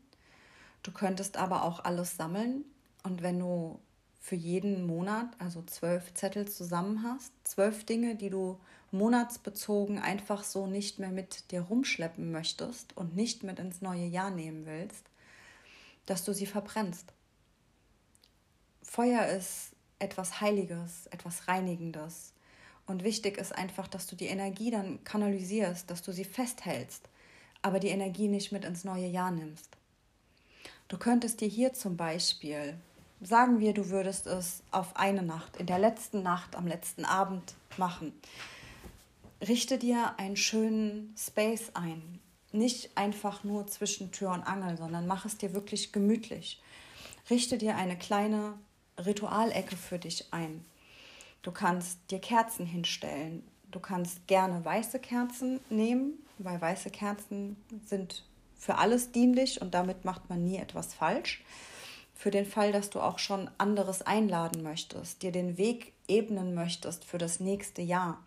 Du 0.84 0.92
könntest 0.92 1.38
aber 1.38 1.64
auch 1.64 1.84
alles 1.84 2.18
sammeln. 2.18 2.66
Und 3.02 3.24
wenn 3.24 3.40
du 3.40 3.80
für 4.20 4.36
jeden 4.36 4.86
Monat, 4.86 5.30
also 5.40 5.62
zwölf 5.64 6.14
Zettel 6.14 6.48
zusammen 6.48 7.04
hast, 7.04 7.32
zwölf 7.44 7.86
Dinge, 7.86 8.16
die 8.16 8.30
du 8.30 8.60
monatsbezogen 8.92 10.00
einfach 10.00 10.44
so 10.44 10.68
nicht 10.68 11.00
mehr 11.00 11.12
mit 11.12 11.52
dir 11.52 11.62
rumschleppen 11.62 12.32
möchtest 12.32 12.96
und 12.96 13.16
nicht 13.16 13.44
mit 13.44 13.60
ins 13.60 13.82
neue 13.82 14.06
Jahr 14.06 14.32
nehmen 14.32 14.66
willst, 14.66 15.04
dass 16.06 16.24
du 16.24 16.34
sie 16.34 16.46
verbrennst. 16.46 17.14
Feuer 18.82 19.26
ist 19.28 19.72
etwas 20.00 20.42
Heiliges, 20.42 21.08
etwas 21.08 21.48
Reinigendes. 21.48 22.34
Und 22.86 23.04
wichtig 23.04 23.38
ist 23.38 23.54
einfach, 23.54 23.88
dass 23.88 24.08
du 24.08 24.16
die 24.16 24.28
Energie 24.28 24.72
dann 24.72 25.04
kanalisierst, 25.04 25.90
dass 25.92 26.02
du 26.02 26.14
sie 26.14 26.24
festhältst, 26.24 27.10
aber 27.62 27.80
die 27.80 27.90
Energie 27.90 28.30
nicht 28.30 28.52
mit 28.54 28.64
ins 28.64 28.86
neue 28.86 29.08
Jahr 29.08 29.32
nimmst. 29.32 29.70
Du 30.88 30.98
könntest 30.98 31.42
dir 31.42 31.50
hier 31.50 31.74
zum 31.74 31.98
Beispiel, 31.98 32.78
sagen 33.22 33.60
wir, 33.60 33.74
du 33.74 33.90
würdest 33.90 34.28
es 34.28 34.64
auf 34.72 34.96
eine 34.96 35.24
Nacht, 35.24 35.58
in 35.58 35.66
der 35.66 35.80
letzten 35.80 36.24
Nacht, 36.24 36.56
am 36.56 36.68
letzten 36.68 37.06
Abend 37.06 37.56
machen. 37.78 38.14
Richte 39.48 39.78
dir 39.78 40.16
einen 40.18 40.38
schönen 40.38 41.14
Space 41.18 41.72
ein. 41.74 42.20
Nicht 42.52 42.96
einfach 42.96 43.44
nur 43.44 43.68
zwischen 43.68 44.12
Tür 44.12 44.32
und 44.32 44.44
Angel, 44.44 44.78
sondern 44.78 45.06
mach 45.06 45.26
es 45.26 45.38
dir 45.38 45.54
wirklich 45.54 45.92
gemütlich. 45.92 46.62
Richte 47.30 47.58
dir 47.58 47.76
eine 47.76 47.98
kleine 47.98 48.54
Ritualecke 48.98 49.76
für 49.76 50.00
dich 50.00 50.34
ein. 50.34 50.66
Du 51.42 51.52
kannst 51.52 52.00
dir 52.10 52.20
Kerzen 52.20 52.66
hinstellen. 52.66 53.44
Du 53.70 53.80
kannst 53.80 54.26
gerne 54.28 54.64
weiße 54.64 55.00
Kerzen 55.00 55.60
nehmen, 55.70 56.14
weil 56.38 56.60
weiße 56.60 56.90
Kerzen 56.90 57.58
sind 57.86 58.24
für 58.58 58.76
alles 58.76 59.12
dienlich 59.12 59.62
und 59.62 59.74
damit 59.74 60.06
macht 60.06 60.30
man 60.30 60.44
nie 60.44 60.58
etwas 60.58 60.94
falsch. 60.94 61.44
Für 62.18 62.32
den 62.32 62.48
Fall, 62.48 62.72
dass 62.72 62.90
du 62.90 63.00
auch 63.00 63.20
schon 63.20 63.50
anderes 63.60 64.02
einladen 64.02 64.64
möchtest, 64.64 65.22
dir 65.22 65.32
den 65.32 65.60
Weg 65.60 65.94
ebnen 66.08 66.56
möchtest 66.56 67.06
für 67.06 67.20
das 67.20 67.40
nächste 67.40 67.84
Jahr. 67.84 68.24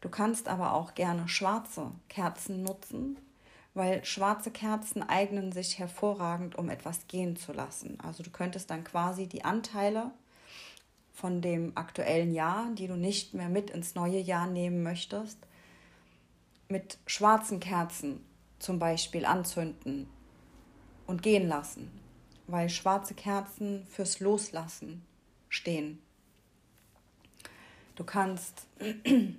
Du 0.00 0.08
kannst 0.08 0.46
aber 0.46 0.74
auch 0.74 0.94
gerne 0.94 1.28
schwarze 1.28 1.90
Kerzen 2.08 2.62
nutzen, 2.62 3.18
weil 3.74 4.04
schwarze 4.04 4.52
Kerzen 4.52 5.02
eignen 5.02 5.50
sich 5.50 5.80
hervorragend, 5.80 6.56
um 6.56 6.70
etwas 6.70 7.08
gehen 7.08 7.34
zu 7.34 7.52
lassen. 7.52 7.98
Also 8.00 8.22
du 8.22 8.30
könntest 8.30 8.70
dann 8.70 8.84
quasi 8.84 9.26
die 9.26 9.44
Anteile 9.44 10.12
von 11.12 11.42
dem 11.42 11.72
aktuellen 11.76 12.32
Jahr, 12.32 12.70
die 12.74 12.86
du 12.86 12.94
nicht 12.94 13.34
mehr 13.34 13.48
mit 13.48 13.70
ins 13.70 13.96
neue 13.96 14.20
Jahr 14.20 14.46
nehmen 14.46 14.84
möchtest, 14.84 15.38
mit 16.68 16.98
schwarzen 17.06 17.58
Kerzen 17.58 18.24
zum 18.60 18.78
Beispiel 18.78 19.24
anzünden 19.24 20.08
und 21.08 21.22
gehen 21.22 21.48
lassen, 21.48 21.90
weil 22.46 22.68
schwarze 22.68 23.14
Kerzen 23.14 23.86
fürs 23.86 24.20
Loslassen 24.20 25.04
stehen. 25.48 26.00
Du 27.94 28.04
kannst 28.04 28.66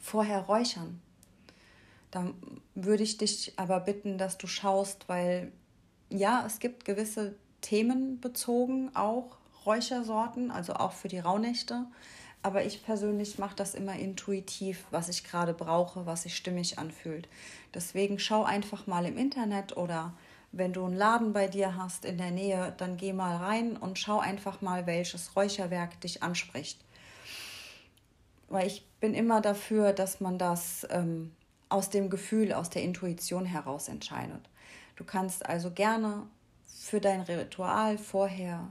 vorher 0.00 0.40
räuchern. 0.40 1.00
Da 2.10 2.32
würde 2.74 3.02
ich 3.02 3.18
dich 3.18 3.52
aber 3.56 3.80
bitten, 3.80 4.18
dass 4.18 4.38
du 4.38 4.46
schaust, 4.46 5.08
weil 5.08 5.52
ja, 6.10 6.44
es 6.46 6.58
gibt 6.58 6.84
gewisse 6.84 7.34
Themen 7.60 8.20
bezogen 8.20 8.94
auch 8.94 9.38
Räuchersorten, 9.66 10.50
also 10.50 10.74
auch 10.74 10.92
für 10.92 11.08
die 11.08 11.18
Rauhnächte. 11.18 11.86
Aber 12.42 12.64
ich 12.64 12.84
persönlich 12.84 13.38
mache 13.38 13.56
das 13.56 13.74
immer 13.74 13.96
intuitiv, 13.96 14.84
was 14.90 15.08
ich 15.08 15.24
gerade 15.24 15.54
brauche, 15.54 16.04
was 16.04 16.24
sich 16.24 16.36
stimmig 16.36 16.78
anfühlt. 16.78 17.26
Deswegen 17.72 18.18
schau 18.18 18.44
einfach 18.44 18.86
mal 18.86 19.06
im 19.06 19.16
Internet 19.16 19.76
oder 19.78 20.12
wenn 20.56 20.72
du 20.72 20.84
einen 20.84 20.96
Laden 20.96 21.32
bei 21.32 21.48
dir 21.48 21.76
hast 21.76 22.04
in 22.04 22.18
der 22.18 22.30
Nähe, 22.30 22.72
dann 22.76 22.96
geh 22.96 23.12
mal 23.12 23.36
rein 23.36 23.76
und 23.76 23.98
schau 23.98 24.20
einfach 24.20 24.60
mal, 24.60 24.86
welches 24.86 25.34
Räucherwerk 25.34 26.00
dich 26.00 26.22
anspricht. 26.22 26.84
Weil 28.48 28.66
ich 28.66 28.86
bin 29.00 29.14
immer 29.14 29.40
dafür, 29.40 29.92
dass 29.92 30.20
man 30.20 30.38
das 30.38 30.86
ähm, 30.90 31.32
aus 31.68 31.90
dem 31.90 32.08
Gefühl, 32.08 32.52
aus 32.52 32.70
der 32.70 32.82
Intuition 32.82 33.46
heraus 33.46 33.88
entscheidet. 33.88 34.48
Du 34.96 35.04
kannst 35.04 35.44
also 35.46 35.72
gerne 35.72 36.26
für 36.64 37.00
dein 37.00 37.22
Ritual 37.22 37.98
vorher 37.98 38.68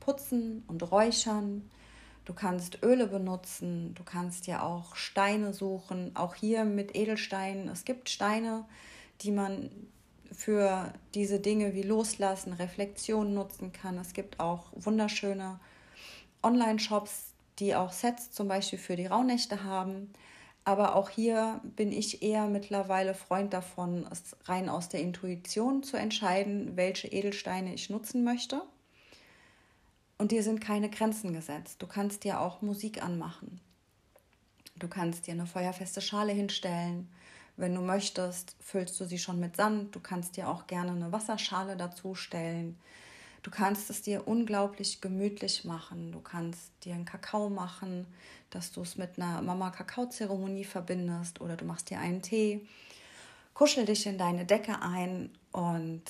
putzen 0.00 0.64
und 0.66 0.90
räuchern. 0.90 1.70
Du 2.26 2.34
kannst 2.34 2.82
Öle 2.82 3.06
benutzen, 3.06 3.94
du 3.94 4.02
kannst 4.04 4.46
ja 4.46 4.62
auch 4.62 4.96
Steine 4.96 5.54
suchen, 5.54 6.14
auch 6.14 6.34
hier 6.34 6.64
mit 6.64 6.94
Edelsteinen. 6.94 7.68
Es 7.68 7.84
gibt 7.84 8.10
Steine, 8.10 8.64
die 9.22 9.30
man 9.30 9.70
für 10.32 10.92
diese 11.14 11.40
Dinge 11.40 11.74
wie 11.74 11.82
Loslassen, 11.82 12.52
Reflexion 12.52 13.34
nutzen 13.34 13.72
kann. 13.72 13.98
Es 13.98 14.12
gibt 14.12 14.40
auch 14.40 14.64
wunderschöne 14.74 15.60
Online-Shops, 16.42 17.32
die 17.58 17.74
auch 17.74 17.92
Sets 17.92 18.30
zum 18.30 18.48
Beispiel 18.48 18.78
für 18.78 18.96
die 18.96 19.06
Rauhnächte 19.06 19.64
haben. 19.64 20.12
Aber 20.64 20.96
auch 20.96 21.10
hier 21.10 21.60
bin 21.62 21.92
ich 21.92 22.22
eher 22.22 22.46
mittlerweile 22.46 23.14
Freund 23.14 23.52
davon, 23.52 24.06
es 24.10 24.36
rein 24.46 24.68
aus 24.68 24.88
der 24.88 25.00
Intuition 25.00 25.82
zu 25.82 25.96
entscheiden, 25.96 26.76
welche 26.76 27.06
Edelsteine 27.08 27.72
ich 27.72 27.88
nutzen 27.88 28.24
möchte. 28.24 28.62
Und 30.18 30.32
dir 30.32 30.42
sind 30.42 30.60
keine 30.60 30.90
Grenzen 30.90 31.32
gesetzt. 31.32 31.80
Du 31.80 31.86
kannst 31.86 32.24
dir 32.24 32.40
auch 32.40 32.62
Musik 32.62 33.02
anmachen. 33.02 33.60
Du 34.76 34.88
kannst 34.88 35.26
dir 35.26 35.34
eine 35.34 35.46
feuerfeste 35.46 36.00
Schale 36.00 36.32
hinstellen. 36.32 37.08
Wenn 37.56 37.74
du 37.74 37.80
möchtest, 37.80 38.56
füllst 38.60 39.00
du 39.00 39.06
sie 39.06 39.18
schon 39.18 39.40
mit 39.40 39.56
Sand. 39.56 39.94
Du 39.94 40.00
kannst 40.00 40.36
dir 40.36 40.48
auch 40.48 40.66
gerne 40.66 40.90
eine 40.90 41.12
Wasserschale 41.12 41.76
dazu 41.76 42.14
stellen. 42.14 42.78
Du 43.42 43.50
kannst 43.50 43.90
es 43.90 44.02
dir 44.02 44.26
unglaublich 44.26 45.00
gemütlich 45.00 45.64
machen. 45.64 46.12
Du 46.12 46.20
kannst 46.20 46.72
dir 46.82 46.94
einen 46.94 47.04
Kakao 47.04 47.48
machen, 47.48 48.06
dass 48.50 48.72
du 48.72 48.82
es 48.82 48.96
mit 48.96 49.18
einer 49.18 49.40
Mama-Kakao-Zeremonie 49.40 50.64
verbindest 50.64 51.40
oder 51.40 51.56
du 51.56 51.64
machst 51.64 51.88
dir 51.90 51.98
einen 51.98 52.22
Tee. 52.22 52.66
Kuschel 53.54 53.86
dich 53.86 54.04
in 54.06 54.18
deine 54.18 54.44
Decke 54.44 54.82
ein 54.82 55.30
und 55.52 56.02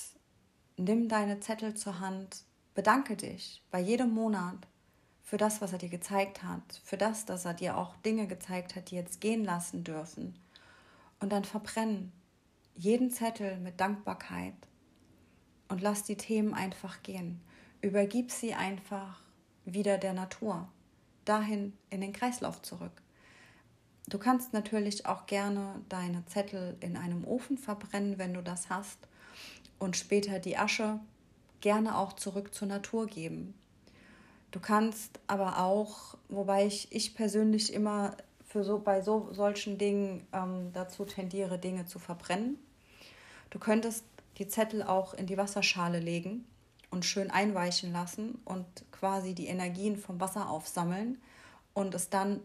nimm 0.76 1.09
deine 1.09 1.38
Zettel 1.41 1.75
zur 1.75 2.00
Hand. 2.00 2.43
Bedanke 2.75 3.17
dich 3.17 3.62
bei 3.71 3.81
jedem 3.81 4.11
Monat 4.12 4.57
für 5.23 5.37
das, 5.37 5.61
was 5.61 5.73
er 5.73 5.79
dir 5.79 5.88
gezeigt 5.88 6.43
hat, 6.43 6.81
für 6.85 6.97
das, 6.97 7.25
dass 7.26 7.45
er 7.45 7.55
dir 7.55 7.76
auch 7.76 7.97
Dinge 7.99 8.26
gezeigt 8.26 8.76
hat, 8.76 8.91
die 8.91 8.97
jetzt 8.97 9.21
gehen 9.21 9.45
lassen 9.45 9.85
dürfen. 9.85 10.35
Und 11.21 11.33
dann 11.33 11.45
verbrennen 11.45 12.13
jeden 12.75 13.11
Zettel 13.11 13.59
mit 13.59 13.81
Dankbarkeit 13.81 14.55
und 15.69 15.81
lass 15.81 16.05
die 16.05 16.17
Themen 16.17 16.55
einfach 16.55 17.03
gehen. 17.03 17.41
Übergib 17.81 18.31
sie 18.31 18.55
einfach 18.55 19.21
wieder 19.65 19.99
der 19.99 20.13
Natur, 20.13 20.69
dahin 21.25 21.77
in 21.91 22.01
den 22.01 22.13
Kreislauf 22.13 22.63
zurück. 22.63 23.03
Du 24.09 24.19
kannst 24.19 24.53
natürlich 24.53 25.07
auch 25.07 25.27
gerne 25.27 25.81
deine 25.89 26.25
Zettel 26.27 26.77
in 26.81 26.97
einem 26.97 27.25
Ofen 27.25 27.59
verbrennen, 27.59 28.19
wenn 28.19 28.35
du 28.35 28.43
das 28.43 28.71
hast, 28.71 28.99
und 29.79 29.97
später 29.97 30.39
die 30.39 30.57
Asche 30.57 31.01
gerne 31.61 31.99
auch 31.99 32.13
zurück 32.13 32.55
zur 32.55 32.69
Natur 32.69 33.07
geben. 33.07 33.55
Du 34.53 34.61
kannst 34.61 35.19
aber 35.27 35.59
auch, 35.59 36.17
wobei 36.29 36.67
ich, 36.67 36.93
ich 36.93 37.15
persönlich 37.15 37.73
immer 37.73 38.17
für 38.57 38.65
so, 38.65 38.79
bei 38.79 39.03
so 39.03 39.29
solchen 39.33 39.77
Dingen 39.77 40.27
ähm, 40.33 40.71
dazu 40.73 41.05
tendiere, 41.05 41.59
Dinge 41.59 41.85
zu 41.85 41.99
verbrennen. 41.99 42.59
Du 43.51 43.59
könntest 43.59 44.03
die 44.39 44.49
Zettel 44.49 44.83
auch 44.83 45.13
in 45.13 45.27
die 45.27 45.37
Wasserschale 45.37 46.01
legen 46.01 46.47
und 46.91 47.05
schön 47.05 47.31
einweichen 47.31 47.93
lassen 47.93 48.41
und 48.47 48.65
quasi 48.93 49.35
die 49.35 49.49
Energien 49.49 49.99
vom 49.99 50.21
Wasser 50.21 50.49
aufsammeln 50.49 51.21
und 51.75 51.95
es 51.95 52.09
dann 52.09 52.41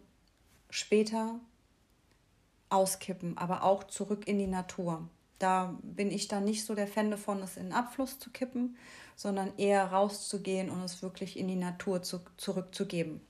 später 0.69 1.39
auskippen, 2.69 3.37
aber 3.37 3.63
auch 3.63 3.85
zurück 3.85 4.27
in 4.27 4.37
die 4.37 4.47
Natur. 4.47 5.07
Da 5.39 5.77
bin 5.81 6.11
ich 6.11 6.27
dann 6.27 6.43
nicht 6.43 6.65
so 6.65 6.75
der 6.75 6.87
Fan 6.87 7.09
davon, 7.09 7.41
es 7.41 7.55
in 7.55 7.67
den 7.67 7.73
Abfluss 7.73 8.19
zu 8.19 8.31
kippen, 8.31 8.75
sondern 9.15 9.57
eher 9.57 9.85
rauszugehen 9.93 10.69
und 10.69 10.83
es 10.83 11.01
wirklich 11.01 11.39
in 11.39 11.47
die 11.47 11.55
Natur 11.55 12.01
zu, 12.01 12.19
zurückzugeben. 12.35 13.21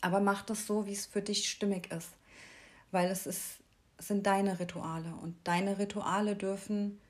Aber 0.00 0.20
mach 0.20 0.44
das 0.44 0.66
so, 0.66 0.86
wie 0.86 0.92
es 0.92 1.06
für 1.06 1.22
dich 1.22 1.48
stimmig 1.48 1.90
ist, 1.90 2.10
weil 2.90 3.08
es 3.10 3.26
ist 3.26 3.58
sind 3.98 4.26
deine 4.26 4.60
Rituale 4.60 5.14
und 5.22 5.36
deine 5.44 5.78
Rituale 5.78 6.36
dürfen 6.36 7.00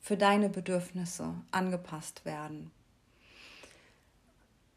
für 0.00 0.16
deine 0.16 0.48
Bedürfnisse 0.48 1.34
angepasst 1.50 2.24
werden. 2.24 2.70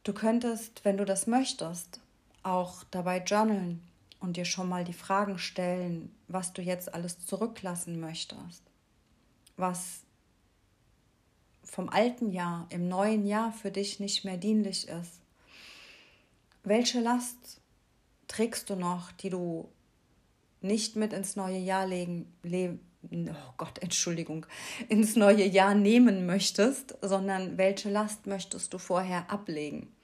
Du 0.04 0.14
könntest, 0.14 0.86
wenn 0.86 0.98
du 0.98 1.06
das 1.06 1.28
möchtest, 1.28 2.00
auch 2.44 2.84
dabei 2.92 3.20
journalen 3.20 3.84
und 4.20 4.38
dir 4.38 4.46
schon 4.46 4.70
mal 4.70 4.86
die 4.86 4.94
Fragen 4.94 5.38
stellen, 5.38 6.16
was 6.28 6.54
du 6.54 6.62
jetzt 6.62 6.94
alles 6.94 7.26
zurücklassen 7.26 8.00
möchtest, 8.00 8.64
was 9.58 10.02
vom 11.64 11.90
alten 11.90 12.32
Jahr 12.32 12.66
im 12.70 12.88
neuen 12.88 13.28
Jahr 13.28 13.52
für 13.52 13.70
dich 13.70 14.00
nicht 14.00 14.24
mehr 14.24 14.38
dienlich 14.38 14.88
ist. 14.88 15.20
Welche 16.68 17.00
Last 17.00 17.62
trägst 18.28 18.70
du 18.70 18.76
noch, 18.76 19.14
die 19.14 19.30
du 19.30 19.70
nicht 20.60 20.98
mit 20.98 21.14
ins 21.14 21.38
neue 21.38 21.60
Jahr 21.60 21.88
legen, 21.88 22.30
le 22.44 22.78
oh 23.14 23.54
Gott, 23.56 23.78
Entschuldigung, 23.82 24.46
ins 24.90 25.16
neue 25.16 25.46
Jahr 25.46 25.76
nehmen 25.76 26.26
möchtest, 26.26 26.98
sondern 27.02 27.58
welche 27.58 27.90
Last 27.90 28.28
möchtest 28.28 28.74
du 28.74 28.80
vorher 28.80 29.32
ablegen? 29.32 29.96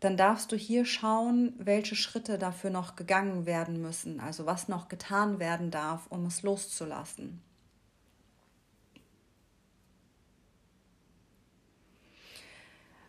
Dann 0.00 0.18
darfst 0.18 0.52
du 0.52 0.56
hier 0.56 0.84
schauen, 0.84 1.54
welche 1.56 1.96
Schritte 1.96 2.36
dafür 2.36 2.68
noch 2.68 2.94
gegangen 2.94 3.46
werden 3.46 3.80
müssen, 3.80 4.20
also 4.20 4.44
was 4.44 4.68
noch 4.68 4.88
getan 4.88 5.38
werden 5.38 5.70
darf, 5.70 6.08
um 6.10 6.26
es 6.26 6.42
loszulassen. 6.42 7.40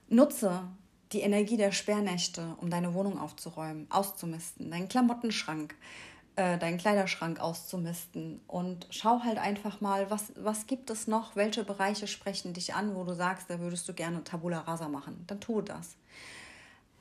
Nutze 0.07 0.63
die 1.11 1.21
Energie 1.21 1.57
der 1.57 1.71
Sperrnächte, 1.71 2.55
um 2.61 2.69
deine 2.69 2.93
Wohnung 2.93 3.19
aufzuräumen, 3.19 3.87
auszumisten, 3.89 4.71
deinen 4.71 4.87
Klamottenschrank, 4.87 5.75
äh, 6.37 6.57
deinen 6.57 6.77
Kleiderschrank 6.77 7.39
auszumisten 7.39 8.39
und 8.47 8.87
schau 8.89 9.21
halt 9.23 9.37
einfach 9.37 9.81
mal, 9.81 10.09
was, 10.09 10.31
was 10.35 10.67
gibt 10.67 10.89
es 10.89 11.07
noch, 11.07 11.35
welche 11.35 11.63
Bereiche 11.63 12.07
sprechen 12.07 12.53
dich 12.53 12.73
an, 12.73 12.95
wo 12.95 13.03
du 13.03 13.13
sagst, 13.13 13.49
da 13.49 13.59
würdest 13.59 13.87
du 13.89 13.93
gerne 13.93 14.23
Tabula 14.23 14.59
Rasa 14.59 14.87
machen. 14.87 15.23
Dann 15.27 15.41
tu 15.41 15.61
das. 15.61 15.95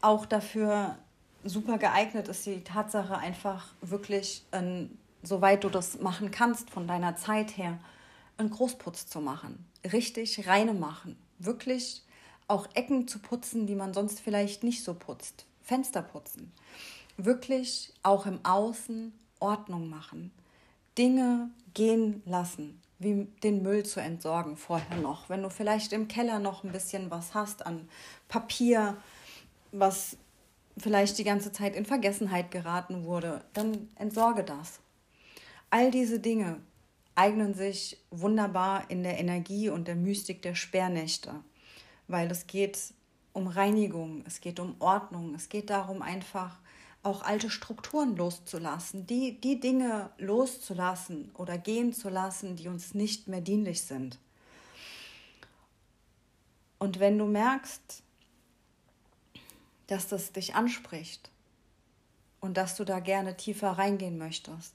Auch 0.01 0.27
dafür 0.27 0.97
super 1.45 1.79
geeignet 1.79 2.29
ist 2.29 2.45
die 2.47 2.65
Tatsache 2.65 3.17
einfach 3.17 3.69
wirklich, 3.81 4.45
äh, 4.51 4.87
soweit 5.23 5.63
du 5.63 5.69
das 5.69 6.01
machen 6.01 6.31
kannst 6.31 6.71
von 6.71 6.89
deiner 6.89 7.17
Zeit 7.17 7.57
her, 7.57 7.79
einen 8.37 8.51
Großputz 8.51 9.07
zu 9.07 9.21
machen. 9.21 9.65
Richtig 9.93 10.47
reine 10.49 10.75
machen. 10.75 11.17
Wirklich 11.39 12.03
auch 12.51 12.69
Ecken 12.75 13.07
zu 13.07 13.21
putzen, 13.21 13.67
die 13.67 13.77
man 13.77 13.95
sonst 13.95 14.21
vielleicht 14.21 14.65
nicht 14.65 14.83
so 14.83 14.95
putzt. 14.95 15.47
Fenster 15.63 16.03
putzen. 16.03 16.53
Wirklich 17.17 17.93
auch 18.03 18.27
im 18.27 18.45
Außen 18.45 19.13
Ordnung 19.39 19.89
machen. 19.89 20.33
Dinge 20.99 21.51
gehen 21.75 22.23
lassen, 22.27 22.81
wie 22.99 23.29
den 23.43 23.63
Müll 23.63 23.85
zu 23.85 24.01
entsorgen 24.01 24.57
vorher 24.57 24.97
noch. 24.97 25.29
Wenn 25.29 25.43
du 25.43 25.51
vielleicht 25.51 25.93
im 25.93 26.09
Keller 26.09 26.41
noch 26.41 26.65
ein 26.65 26.73
bisschen 26.73 27.11
was 27.11 27.35
hast 27.35 27.65
an 27.65 27.89
Papier, 28.29 28.97
was 29.73 30.17
vielleicht 30.77 31.19
die 31.19 31.25
ganze 31.25 31.53
Zeit 31.53 31.77
in 31.77 31.87
Vergessenheit 31.87 32.51
geraten 32.51 33.05
wurde, 33.05 33.45
dann 33.53 33.89
entsorge 33.95 34.43
das. 34.43 34.81
All 35.71 35.91
diese 35.91 36.19
Dinge 36.19 36.61
eignen 37.15 37.55
sich 37.55 37.99
wunderbar 38.11 38.91
in 38.91 39.03
der 39.03 39.19
Energie 39.19 39.69
und 39.69 39.87
der 39.87 39.95
Mystik 39.95 40.43
der 40.43 40.55
Sperrnächte 40.55 41.35
weil 42.11 42.31
es 42.31 42.47
geht 42.47 42.93
um 43.33 43.47
Reinigung, 43.47 44.25
es 44.27 44.41
geht 44.41 44.59
um 44.59 44.75
Ordnung, 44.81 45.35
es 45.35 45.49
geht 45.49 45.71
darum 45.71 46.03
einfach 46.03 46.59
auch 47.03 47.23
alte 47.23 47.49
Strukturen 47.49 48.17
loszulassen, 48.17 49.07
die, 49.07 49.41
die 49.41 49.61
Dinge 49.61 50.11
loszulassen 50.19 51.31
oder 51.35 51.57
gehen 51.57 51.93
zu 51.93 52.09
lassen, 52.09 52.57
die 52.57 52.69
uns 52.69 52.95
nicht 52.95 53.29
mehr 53.29 53.41
dienlich 53.41 53.83
sind. 53.83 54.19
Und 56.79 56.99
wenn 56.99 57.17
du 57.17 57.27
merkst, 57.27 58.03
dass 59.87 60.09
das 60.09 60.33
dich 60.33 60.55
anspricht 60.55 61.31
und 62.41 62.57
dass 62.57 62.77
du 62.77 62.85
da 62.85 63.01
gerne 63.01 63.37
tiefer 63.37 63.71
reingehen 63.73 64.19
möchtest, 64.19 64.75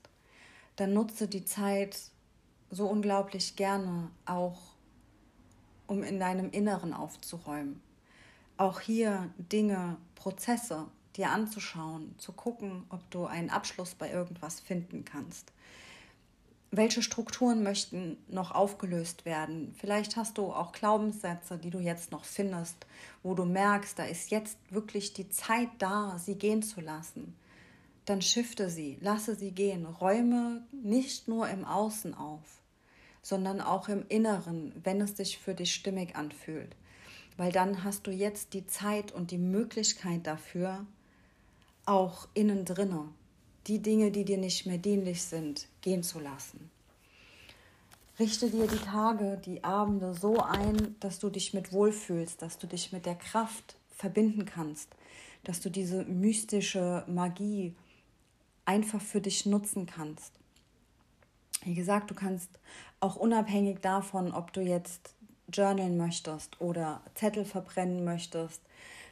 dann 0.77 0.93
nutze 0.93 1.27
die 1.27 1.45
Zeit 1.45 1.97
so 2.71 2.87
unglaublich 2.87 3.55
gerne 3.55 4.09
auch 4.25 4.74
um 5.87 6.03
in 6.03 6.19
deinem 6.19 6.51
Inneren 6.51 6.93
aufzuräumen. 6.93 7.81
Auch 8.57 8.79
hier 8.79 9.29
Dinge, 9.37 9.97
Prozesse 10.15 10.85
dir 11.15 11.29
anzuschauen, 11.29 12.15
zu 12.17 12.33
gucken, 12.33 12.83
ob 12.89 13.09
du 13.11 13.25
einen 13.25 13.49
Abschluss 13.49 13.95
bei 13.95 14.11
irgendwas 14.11 14.59
finden 14.59 15.05
kannst. 15.05 15.51
Welche 16.71 17.01
Strukturen 17.01 17.63
möchten 17.63 18.17
noch 18.27 18.51
aufgelöst 18.51 19.23
werden? 19.23 19.73
Vielleicht 19.77 20.17
hast 20.17 20.37
du 20.37 20.51
auch 20.51 20.73
Glaubenssätze, 20.73 21.57
die 21.57 21.69
du 21.69 21.79
jetzt 21.79 22.11
noch 22.11 22.25
findest, 22.25 22.85
wo 23.23 23.33
du 23.33 23.45
merkst, 23.45 23.97
da 23.97 24.03
ist 24.03 24.29
jetzt 24.29 24.57
wirklich 24.71 25.13
die 25.13 25.29
Zeit 25.29 25.69
da, 25.77 26.17
sie 26.17 26.35
gehen 26.35 26.63
zu 26.63 26.81
lassen. 26.81 27.35
Dann 28.05 28.21
shifte 28.21 28.69
sie, 28.69 28.97
lasse 28.99 29.35
sie 29.35 29.51
gehen, 29.51 29.85
räume 29.85 30.63
nicht 30.71 31.27
nur 31.27 31.47
im 31.49 31.63
Außen 31.63 32.13
auf, 32.13 32.61
sondern 33.25 33.59
auch 33.59 33.89
im 33.89 34.05
Inneren, 34.07 34.71
wenn 34.83 35.01
es 35.01 35.17
sich 35.17 35.39
für 35.39 35.55
dich 35.55 35.73
stimmig 35.73 36.15
anfühlt. 36.15 36.75
Weil 37.37 37.51
dann 37.51 37.83
hast 37.83 38.05
du 38.05 38.11
jetzt 38.11 38.53
die 38.53 38.67
Zeit 38.67 39.11
und 39.11 39.31
die 39.31 39.39
Möglichkeit 39.39 40.27
dafür, 40.27 40.85
auch 41.87 42.27
innen 42.35 42.65
drinne 42.65 43.09
die 43.65 43.81
Dinge, 43.81 44.11
die 44.11 44.25
dir 44.25 44.37
nicht 44.37 44.67
mehr 44.67 44.77
dienlich 44.77 45.23
sind, 45.23 45.67
gehen 45.81 46.03
zu 46.03 46.19
lassen. 46.19 46.69
Richte 48.19 48.51
dir 48.51 48.67
die 48.67 48.77
Tage, 48.77 49.41
die 49.43 49.63
Abende 49.63 50.13
so 50.13 50.37
ein, 50.39 50.95
dass 50.99 51.17
du 51.17 51.31
dich 51.31 51.55
mit 51.55 51.73
wohlfühlst, 51.73 52.43
dass 52.43 52.59
du 52.59 52.67
dich 52.67 52.91
mit 52.91 53.07
der 53.07 53.15
Kraft 53.15 53.75
verbinden 53.89 54.45
kannst, 54.45 54.89
dass 55.43 55.61
du 55.61 55.71
diese 55.71 56.05
mystische 56.05 57.03
Magie 57.07 57.73
einfach 58.65 59.01
für 59.01 59.19
dich 59.19 59.47
nutzen 59.47 59.87
kannst. 59.87 60.31
Wie 61.63 61.73
gesagt, 61.73 62.11
du 62.11 62.13
kannst 62.13 62.49
auch 63.05 63.15
unabhängig 63.15 63.79
davon, 63.81 64.33
ob 64.33 64.51
du 64.51 64.61
jetzt 64.61 65.13
journalen 65.53 65.95
möchtest 65.95 66.59
oder 66.59 67.01
Zettel 67.13 67.45
verbrennen 67.45 68.03
möchtest, 68.03 68.61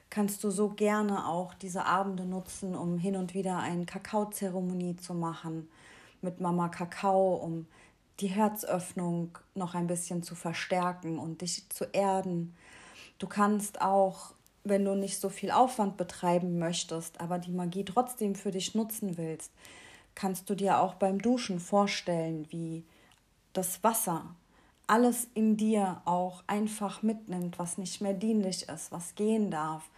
kannst 0.09 0.43
du 0.43 0.49
so 0.49 0.69
gerne 0.69 1.27
auch 1.27 1.53
diese 1.53 1.85
Abende 1.85 2.25
nutzen, 2.25 2.75
um 2.75 2.97
hin 2.97 3.15
und 3.15 3.33
wieder 3.33 3.59
eine 3.59 3.85
Kakaozeremonie 3.85 4.95
zu 4.95 5.13
machen 5.13 5.69
mit 6.21 6.39
Mama 6.39 6.69
Kakao, 6.69 7.35
um 7.35 7.67
die 8.19 8.27
Herzöffnung 8.27 9.37
noch 9.55 9.75
ein 9.75 9.87
bisschen 9.87 10.23
zu 10.23 10.35
verstärken 10.35 11.19
und 11.19 11.41
dich 11.41 11.69
zu 11.69 11.85
erden. 11.85 12.55
Du 13.19 13.27
kannst 13.27 13.81
auch, 13.81 14.33
wenn 14.63 14.85
du 14.85 14.95
nicht 14.95 15.19
so 15.19 15.29
viel 15.29 15.51
Aufwand 15.51 15.97
betreiben 15.97 16.57
möchtest, 16.57 17.21
aber 17.21 17.37
die 17.37 17.51
Magie 17.51 17.85
trotzdem 17.85 18.35
für 18.35 18.51
dich 18.51 18.75
nutzen 18.75 19.17
willst, 19.17 19.51
kannst 20.15 20.49
du 20.49 20.55
dir 20.55 20.79
auch 20.79 20.95
beim 20.95 21.19
Duschen 21.21 21.59
vorstellen, 21.59 22.47
wie 22.49 22.85
das 23.53 23.83
Wasser 23.83 24.35
alles 24.87 25.27
in 25.33 25.57
dir 25.57 26.01
auch 26.05 26.43
einfach 26.47 27.03
mitnimmt, 27.03 27.57
was 27.57 27.77
nicht 27.77 28.01
mehr 28.01 28.13
dienlich 28.13 28.67
ist, 28.69 28.91
was 28.91 29.15
gehen 29.15 29.49
darf, 29.49 29.89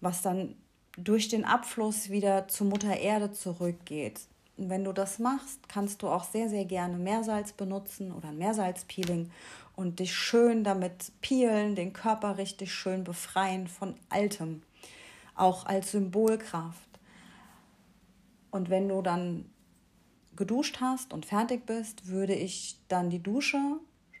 was 0.00 0.22
dann 0.22 0.56
durch 0.96 1.28
den 1.28 1.44
Abfluss 1.44 2.10
wieder 2.10 2.48
zu 2.48 2.64
Mutter 2.64 2.96
Erde 2.96 3.32
zurückgeht. 3.32 4.20
Und 4.56 4.68
wenn 4.68 4.84
du 4.84 4.92
das 4.92 5.18
machst, 5.18 5.68
kannst 5.68 6.02
du 6.02 6.08
auch 6.08 6.24
sehr, 6.24 6.48
sehr 6.48 6.64
gerne 6.64 6.98
Meersalz 6.98 7.52
benutzen 7.52 8.12
oder 8.12 8.32
Meersalzpeeling 8.32 9.30
und 9.76 10.00
dich 10.00 10.14
schön 10.14 10.64
damit 10.64 11.12
peelen, 11.22 11.74
den 11.74 11.92
Körper 11.92 12.36
richtig 12.36 12.74
schön 12.74 13.04
befreien 13.04 13.68
von 13.68 13.94
Altem, 14.10 14.62
auch 15.34 15.64
als 15.64 15.92
Symbolkraft. 15.92 16.78
Und 18.50 18.68
wenn 18.68 18.88
du 18.88 19.00
dann 19.00 19.46
geduscht 20.36 20.78
hast 20.80 21.12
und 21.12 21.26
fertig 21.26 21.66
bist, 21.66 22.08
würde 22.08 22.34
ich 22.34 22.78
dann 22.88 23.10
die 23.10 23.22
Dusche 23.22 23.58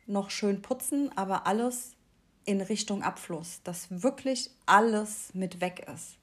noch 0.06 0.30
schön 0.30 0.62
putzen, 0.62 1.10
aber 1.16 1.46
alles 1.46 1.92
in 2.44 2.60
Richtung 2.60 3.02
Abfluss, 3.02 3.60
dass 3.62 4.02
wirklich 4.02 4.50
alles 4.66 5.32
mit 5.34 5.60
weg 5.60 5.86
ist. 5.92 6.16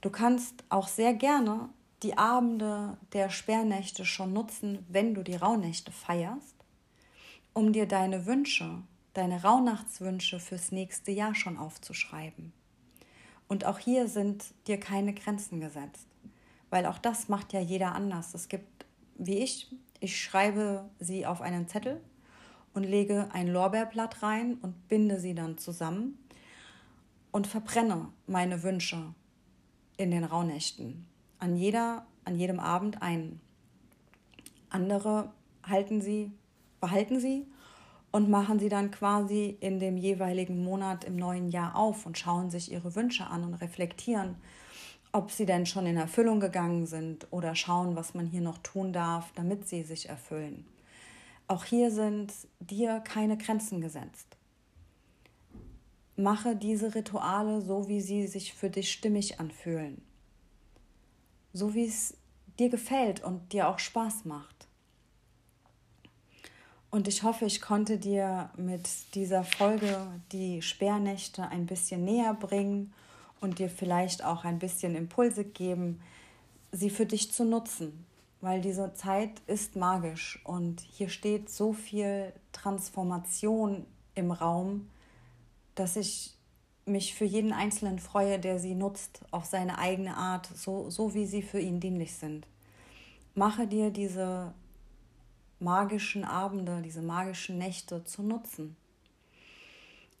Du 0.00 0.10
kannst 0.10 0.64
auch 0.68 0.88
sehr 0.88 1.14
gerne 1.14 1.68
die 2.02 2.18
Abende 2.18 2.96
der 3.12 3.30
Sperrnächte 3.30 4.04
schon 4.04 4.32
nutzen, 4.32 4.84
wenn 4.88 5.14
du 5.14 5.22
die 5.22 5.36
Rauhnächte 5.36 5.92
feierst, 5.92 6.56
um 7.52 7.72
dir 7.72 7.86
deine 7.86 8.26
Wünsche, 8.26 8.82
deine 9.14 9.42
Rauhnachtswünsche 9.42 10.40
fürs 10.40 10.72
nächste 10.72 11.12
Jahr 11.12 11.34
schon 11.34 11.58
aufzuschreiben. 11.58 12.52
Und 13.46 13.66
auch 13.66 13.78
hier 13.78 14.08
sind 14.08 14.46
dir 14.66 14.80
keine 14.80 15.12
Grenzen 15.12 15.60
gesetzt 15.60 16.08
weil 16.72 16.86
auch 16.86 16.96
das 16.96 17.28
macht 17.28 17.52
ja 17.52 17.60
jeder 17.60 17.94
anders. 17.94 18.32
Es 18.32 18.48
gibt, 18.48 18.86
wie 19.18 19.38
ich, 19.38 19.70
ich 20.00 20.18
schreibe 20.18 20.88
sie 20.98 21.26
auf 21.26 21.42
einen 21.42 21.68
Zettel 21.68 22.00
und 22.72 22.84
lege 22.84 23.28
ein 23.32 23.48
Lorbeerblatt 23.48 24.22
rein 24.22 24.54
und 24.62 24.88
binde 24.88 25.20
sie 25.20 25.34
dann 25.34 25.58
zusammen 25.58 26.18
und 27.30 27.46
verbrenne 27.46 28.08
meine 28.26 28.62
Wünsche 28.62 29.14
in 29.98 30.10
den 30.10 30.24
Rauhnächten. 30.24 31.06
An 31.38 31.56
jeder 31.56 32.06
an 32.24 32.38
jedem 32.38 32.58
Abend 32.58 33.02
einen. 33.02 33.40
Andere 34.70 35.30
halten 35.62 36.00
sie, 36.00 36.30
behalten 36.80 37.20
sie 37.20 37.46
und 38.12 38.30
machen 38.30 38.58
sie 38.58 38.68
dann 38.70 38.90
quasi 38.90 39.58
in 39.60 39.78
dem 39.78 39.98
jeweiligen 39.98 40.64
Monat 40.64 41.04
im 41.04 41.16
neuen 41.16 41.50
Jahr 41.50 41.76
auf 41.76 42.06
und 42.06 42.16
schauen 42.16 42.50
sich 42.50 42.72
ihre 42.72 42.94
Wünsche 42.94 43.26
an 43.26 43.44
und 43.44 43.54
reflektieren, 43.54 44.36
ob 45.12 45.30
sie 45.30 45.44
denn 45.44 45.66
schon 45.66 45.86
in 45.86 45.98
Erfüllung 45.98 46.40
gegangen 46.40 46.86
sind 46.86 47.26
oder 47.30 47.54
schauen, 47.54 47.94
was 47.96 48.14
man 48.14 48.26
hier 48.26 48.40
noch 48.40 48.58
tun 48.58 48.92
darf, 48.92 49.30
damit 49.34 49.68
sie 49.68 49.82
sich 49.82 50.08
erfüllen. 50.08 50.66
Auch 51.48 51.64
hier 51.64 51.90
sind 51.90 52.32
dir 52.60 53.00
keine 53.00 53.36
Grenzen 53.36 53.82
gesetzt. 53.82 54.38
Mache 56.16 56.56
diese 56.56 56.94
Rituale 56.94 57.60
so, 57.60 57.88
wie 57.88 58.00
sie 58.00 58.26
sich 58.26 58.54
für 58.54 58.70
dich 58.70 58.90
stimmig 58.90 59.38
anfühlen. 59.38 60.00
So 61.52 61.74
wie 61.74 61.84
es 61.84 62.16
dir 62.58 62.70
gefällt 62.70 63.22
und 63.22 63.52
dir 63.52 63.68
auch 63.68 63.78
Spaß 63.78 64.24
macht. 64.24 64.66
Und 66.90 67.08
ich 67.08 67.22
hoffe, 67.22 67.44
ich 67.46 67.60
konnte 67.60 67.98
dir 67.98 68.50
mit 68.56 69.14
dieser 69.14 69.44
Folge 69.44 70.06
die 70.30 70.62
Sperrnächte 70.62 71.48
ein 71.48 71.66
bisschen 71.66 72.04
näher 72.04 72.34
bringen 72.34 72.92
und 73.42 73.58
dir 73.58 73.68
vielleicht 73.68 74.24
auch 74.24 74.44
ein 74.44 74.58
bisschen 74.58 74.94
Impulse 74.94 75.44
geben, 75.44 76.00
sie 76.70 76.88
für 76.88 77.04
dich 77.04 77.32
zu 77.32 77.44
nutzen, 77.44 78.06
weil 78.40 78.60
diese 78.60 78.94
Zeit 78.94 79.42
ist 79.46 79.76
magisch 79.76 80.40
und 80.44 80.80
hier 80.80 81.08
steht 81.08 81.50
so 81.50 81.72
viel 81.72 82.32
Transformation 82.52 83.84
im 84.14 84.30
Raum, 84.30 84.88
dass 85.74 85.96
ich 85.96 86.36
mich 86.86 87.14
für 87.14 87.24
jeden 87.24 87.52
Einzelnen 87.52 87.98
freue, 87.98 88.38
der 88.38 88.58
sie 88.58 88.74
nutzt, 88.74 89.20
auf 89.30 89.44
seine 89.44 89.78
eigene 89.78 90.16
Art, 90.16 90.46
so, 90.54 90.88
so 90.88 91.14
wie 91.14 91.26
sie 91.26 91.42
für 91.42 91.60
ihn 91.60 91.80
dienlich 91.80 92.14
sind. 92.14 92.46
Mache 93.34 93.66
dir 93.66 93.90
diese 93.90 94.52
magischen 95.58 96.24
Abende, 96.24 96.82
diese 96.82 97.02
magischen 97.02 97.58
Nächte 97.58 98.04
zu 98.04 98.22
nutzen. 98.22 98.76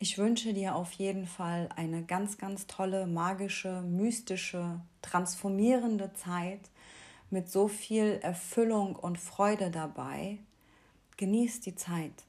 Ich 0.02 0.18
wünsche 0.18 0.52
dir 0.52 0.74
auf 0.74 0.90
jeden 0.94 1.28
Fall 1.28 1.68
eine 1.76 2.02
ganz, 2.02 2.36
ganz 2.36 2.66
tolle, 2.66 3.06
magische, 3.06 3.82
mystische, 3.82 4.80
transformierende 5.00 6.12
Zeit 6.14 6.58
mit 7.30 7.48
so 7.48 7.68
viel 7.68 8.18
Erfüllung 8.20 8.96
und 8.96 9.16
Freude 9.16 9.70
dabei. 9.70 10.38
Genieß 11.18 11.60
die 11.60 11.76
Zeit. 11.76 12.24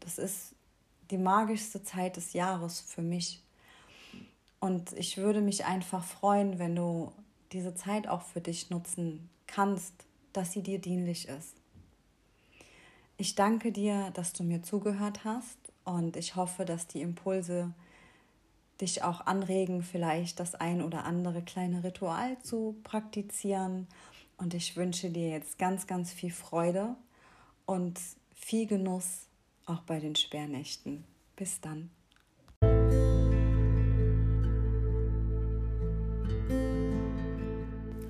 Das 0.00 0.18
ist 0.18 0.56
die 1.12 1.16
magischste 1.16 1.84
Zeit 1.84 2.16
des 2.16 2.32
Jahres 2.32 2.80
für 2.80 3.02
mich. 3.02 3.40
Und 4.58 4.94
ich 4.94 5.16
würde 5.16 5.42
mich 5.42 5.66
einfach 5.66 6.02
freuen, 6.02 6.58
wenn 6.58 6.74
du 6.74 7.12
diese 7.52 7.76
Zeit 7.76 8.08
auch 8.08 8.22
für 8.22 8.40
dich 8.40 8.70
nutzen 8.70 9.30
kannst, 9.46 9.94
dass 10.32 10.50
sie 10.50 10.62
dir 10.62 10.80
dienlich 10.80 11.28
ist. 11.28 11.54
Ich 13.16 13.36
danke 13.36 13.70
dir, 13.70 14.10
dass 14.14 14.32
du 14.32 14.42
mir 14.42 14.64
zugehört 14.64 15.22
hast 15.22 15.63
und 15.84 16.16
ich 16.16 16.36
hoffe, 16.36 16.64
dass 16.64 16.86
die 16.86 17.02
Impulse 17.02 17.72
dich 18.80 19.02
auch 19.02 19.26
anregen, 19.26 19.82
vielleicht 19.82 20.40
das 20.40 20.54
ein 20.54 20.82
oder 20.82 21.04
andere 21.04 21.42
kleine 21.42 21.84
Ritual 21.84 22.38
zu 22.42 22.76
praktizieren. 22.82 23.86
Und 24.36 24.54
ich 24.54 24.76
wünsche 24.76 25.10
dir 25.10 25.28
jetzt 25.28 25.58
ganz, 25.58 25.86
ganz 25.86 26.12
viel 26.12 26.32
Freude 26.32 26.96
und 27.66 28.00
viel 28.34 28.66
Genuss 28.66 29.26
auch 29.66 29.82
bei 29.82 30.00
den 30.00 30.16
Sperrnächten. 30.16 31.04
Bis 31.36 31.60
dann. 31.60 31.90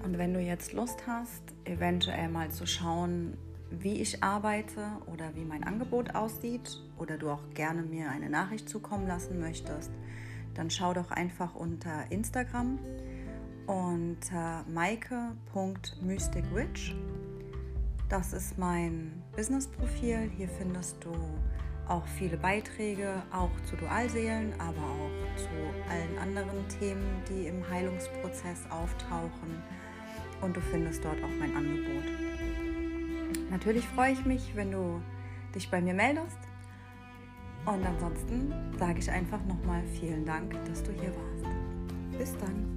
Und 0.03 0.19
wenn 0.19 0.33
du 0.33 0.41
jetzt 0.41 0.73
Lust 0.73 1.07
hast, 1.07 1.43
eventuell 1.65 2.29
mal 2.29 2.51
zu 2.51 2.67
schauen, 2.67 3.37
wie 3.83 4.01
ich 4.01 4.23
arbeite 4.23 4.81
oder 5.13 5.35
wie 5.35 5.45
mein 5.45 5.65
Angebot 5.65 6.15
aussieht 6.15 6.81
oder 6.99 7.19
du 7.19 7.31
auch 7.31 7.43
gerne 7.55 7.83
mir 7.83 8.11
eine 8.11 8.31
Nachricht 8.31 8.69
zukommen 8.69 9.07
lassen 9.07 9.41
möchtest, 9.41 9.91
dann 10.55 10.71
schau 10.71 10.95
doch 10.95 11.11
einfach 11.11 11.55
unter 11.55 12.11
Instagram 12.11 12.79
unter 13.67 14.65
maike.mysticwitch. 14.69 16.95
Das 18.09 18.33
ist 18.33 18.57
mein 18.59 19.23
Business-Profil. 19.35 20.31
Hier 20.37 20.49
findest 20.49 21.05
du 21.05 21.13
auch 21.89 22.07
viele 22.07 22.37
Beiträge, 22.37 23.23
auch 23.33 23.51
zu 23.69 23.75
Dualseelen, 23.77 24.53
aber 24.59 24.83
auch 24.83 25.11
zu 25.37 25.49
allen 25.91 26.19
anderen 26.19 26.69
Themen, 26.81 27.23
die 27.29 27.47
im 27.47 27.63
Heilungsprozess 27.69 28.65
auftauchen. 28.71 29.63
Und 30.41 30.57
du 30.57 30.61
findest 30.61 31.05
dort 31.05 31.23
auch 31.23 31.31
mein 31.39 31.55
Angebot. 31.57 32.24
Natürlich 33.55 33.87
freue 33.87 34.11
ich 34.11 34.25
mich, 34.27 34.57
wenn 34.57 34.73
du 34.73 35.01
dich 35.55 35.71
bei 35.71 35.81
mir 35.81 35.95
meldest. 35.95 36.39
Und 37.65 37.87
ansonsten 37.87 38.53
sage 38.77 38.99
ich 38.99 39.09
einfach 39.09 39.39
nochmal 39.45 39.85
vielen 40.01 40.25
Dank, 40.25 40.53
dass 40.65 40.83
du 40.83 40.91
hier 40.91 41.13
warst. 41.15 42.19
Bis 42.19 42.37
dann. 42.39 42.75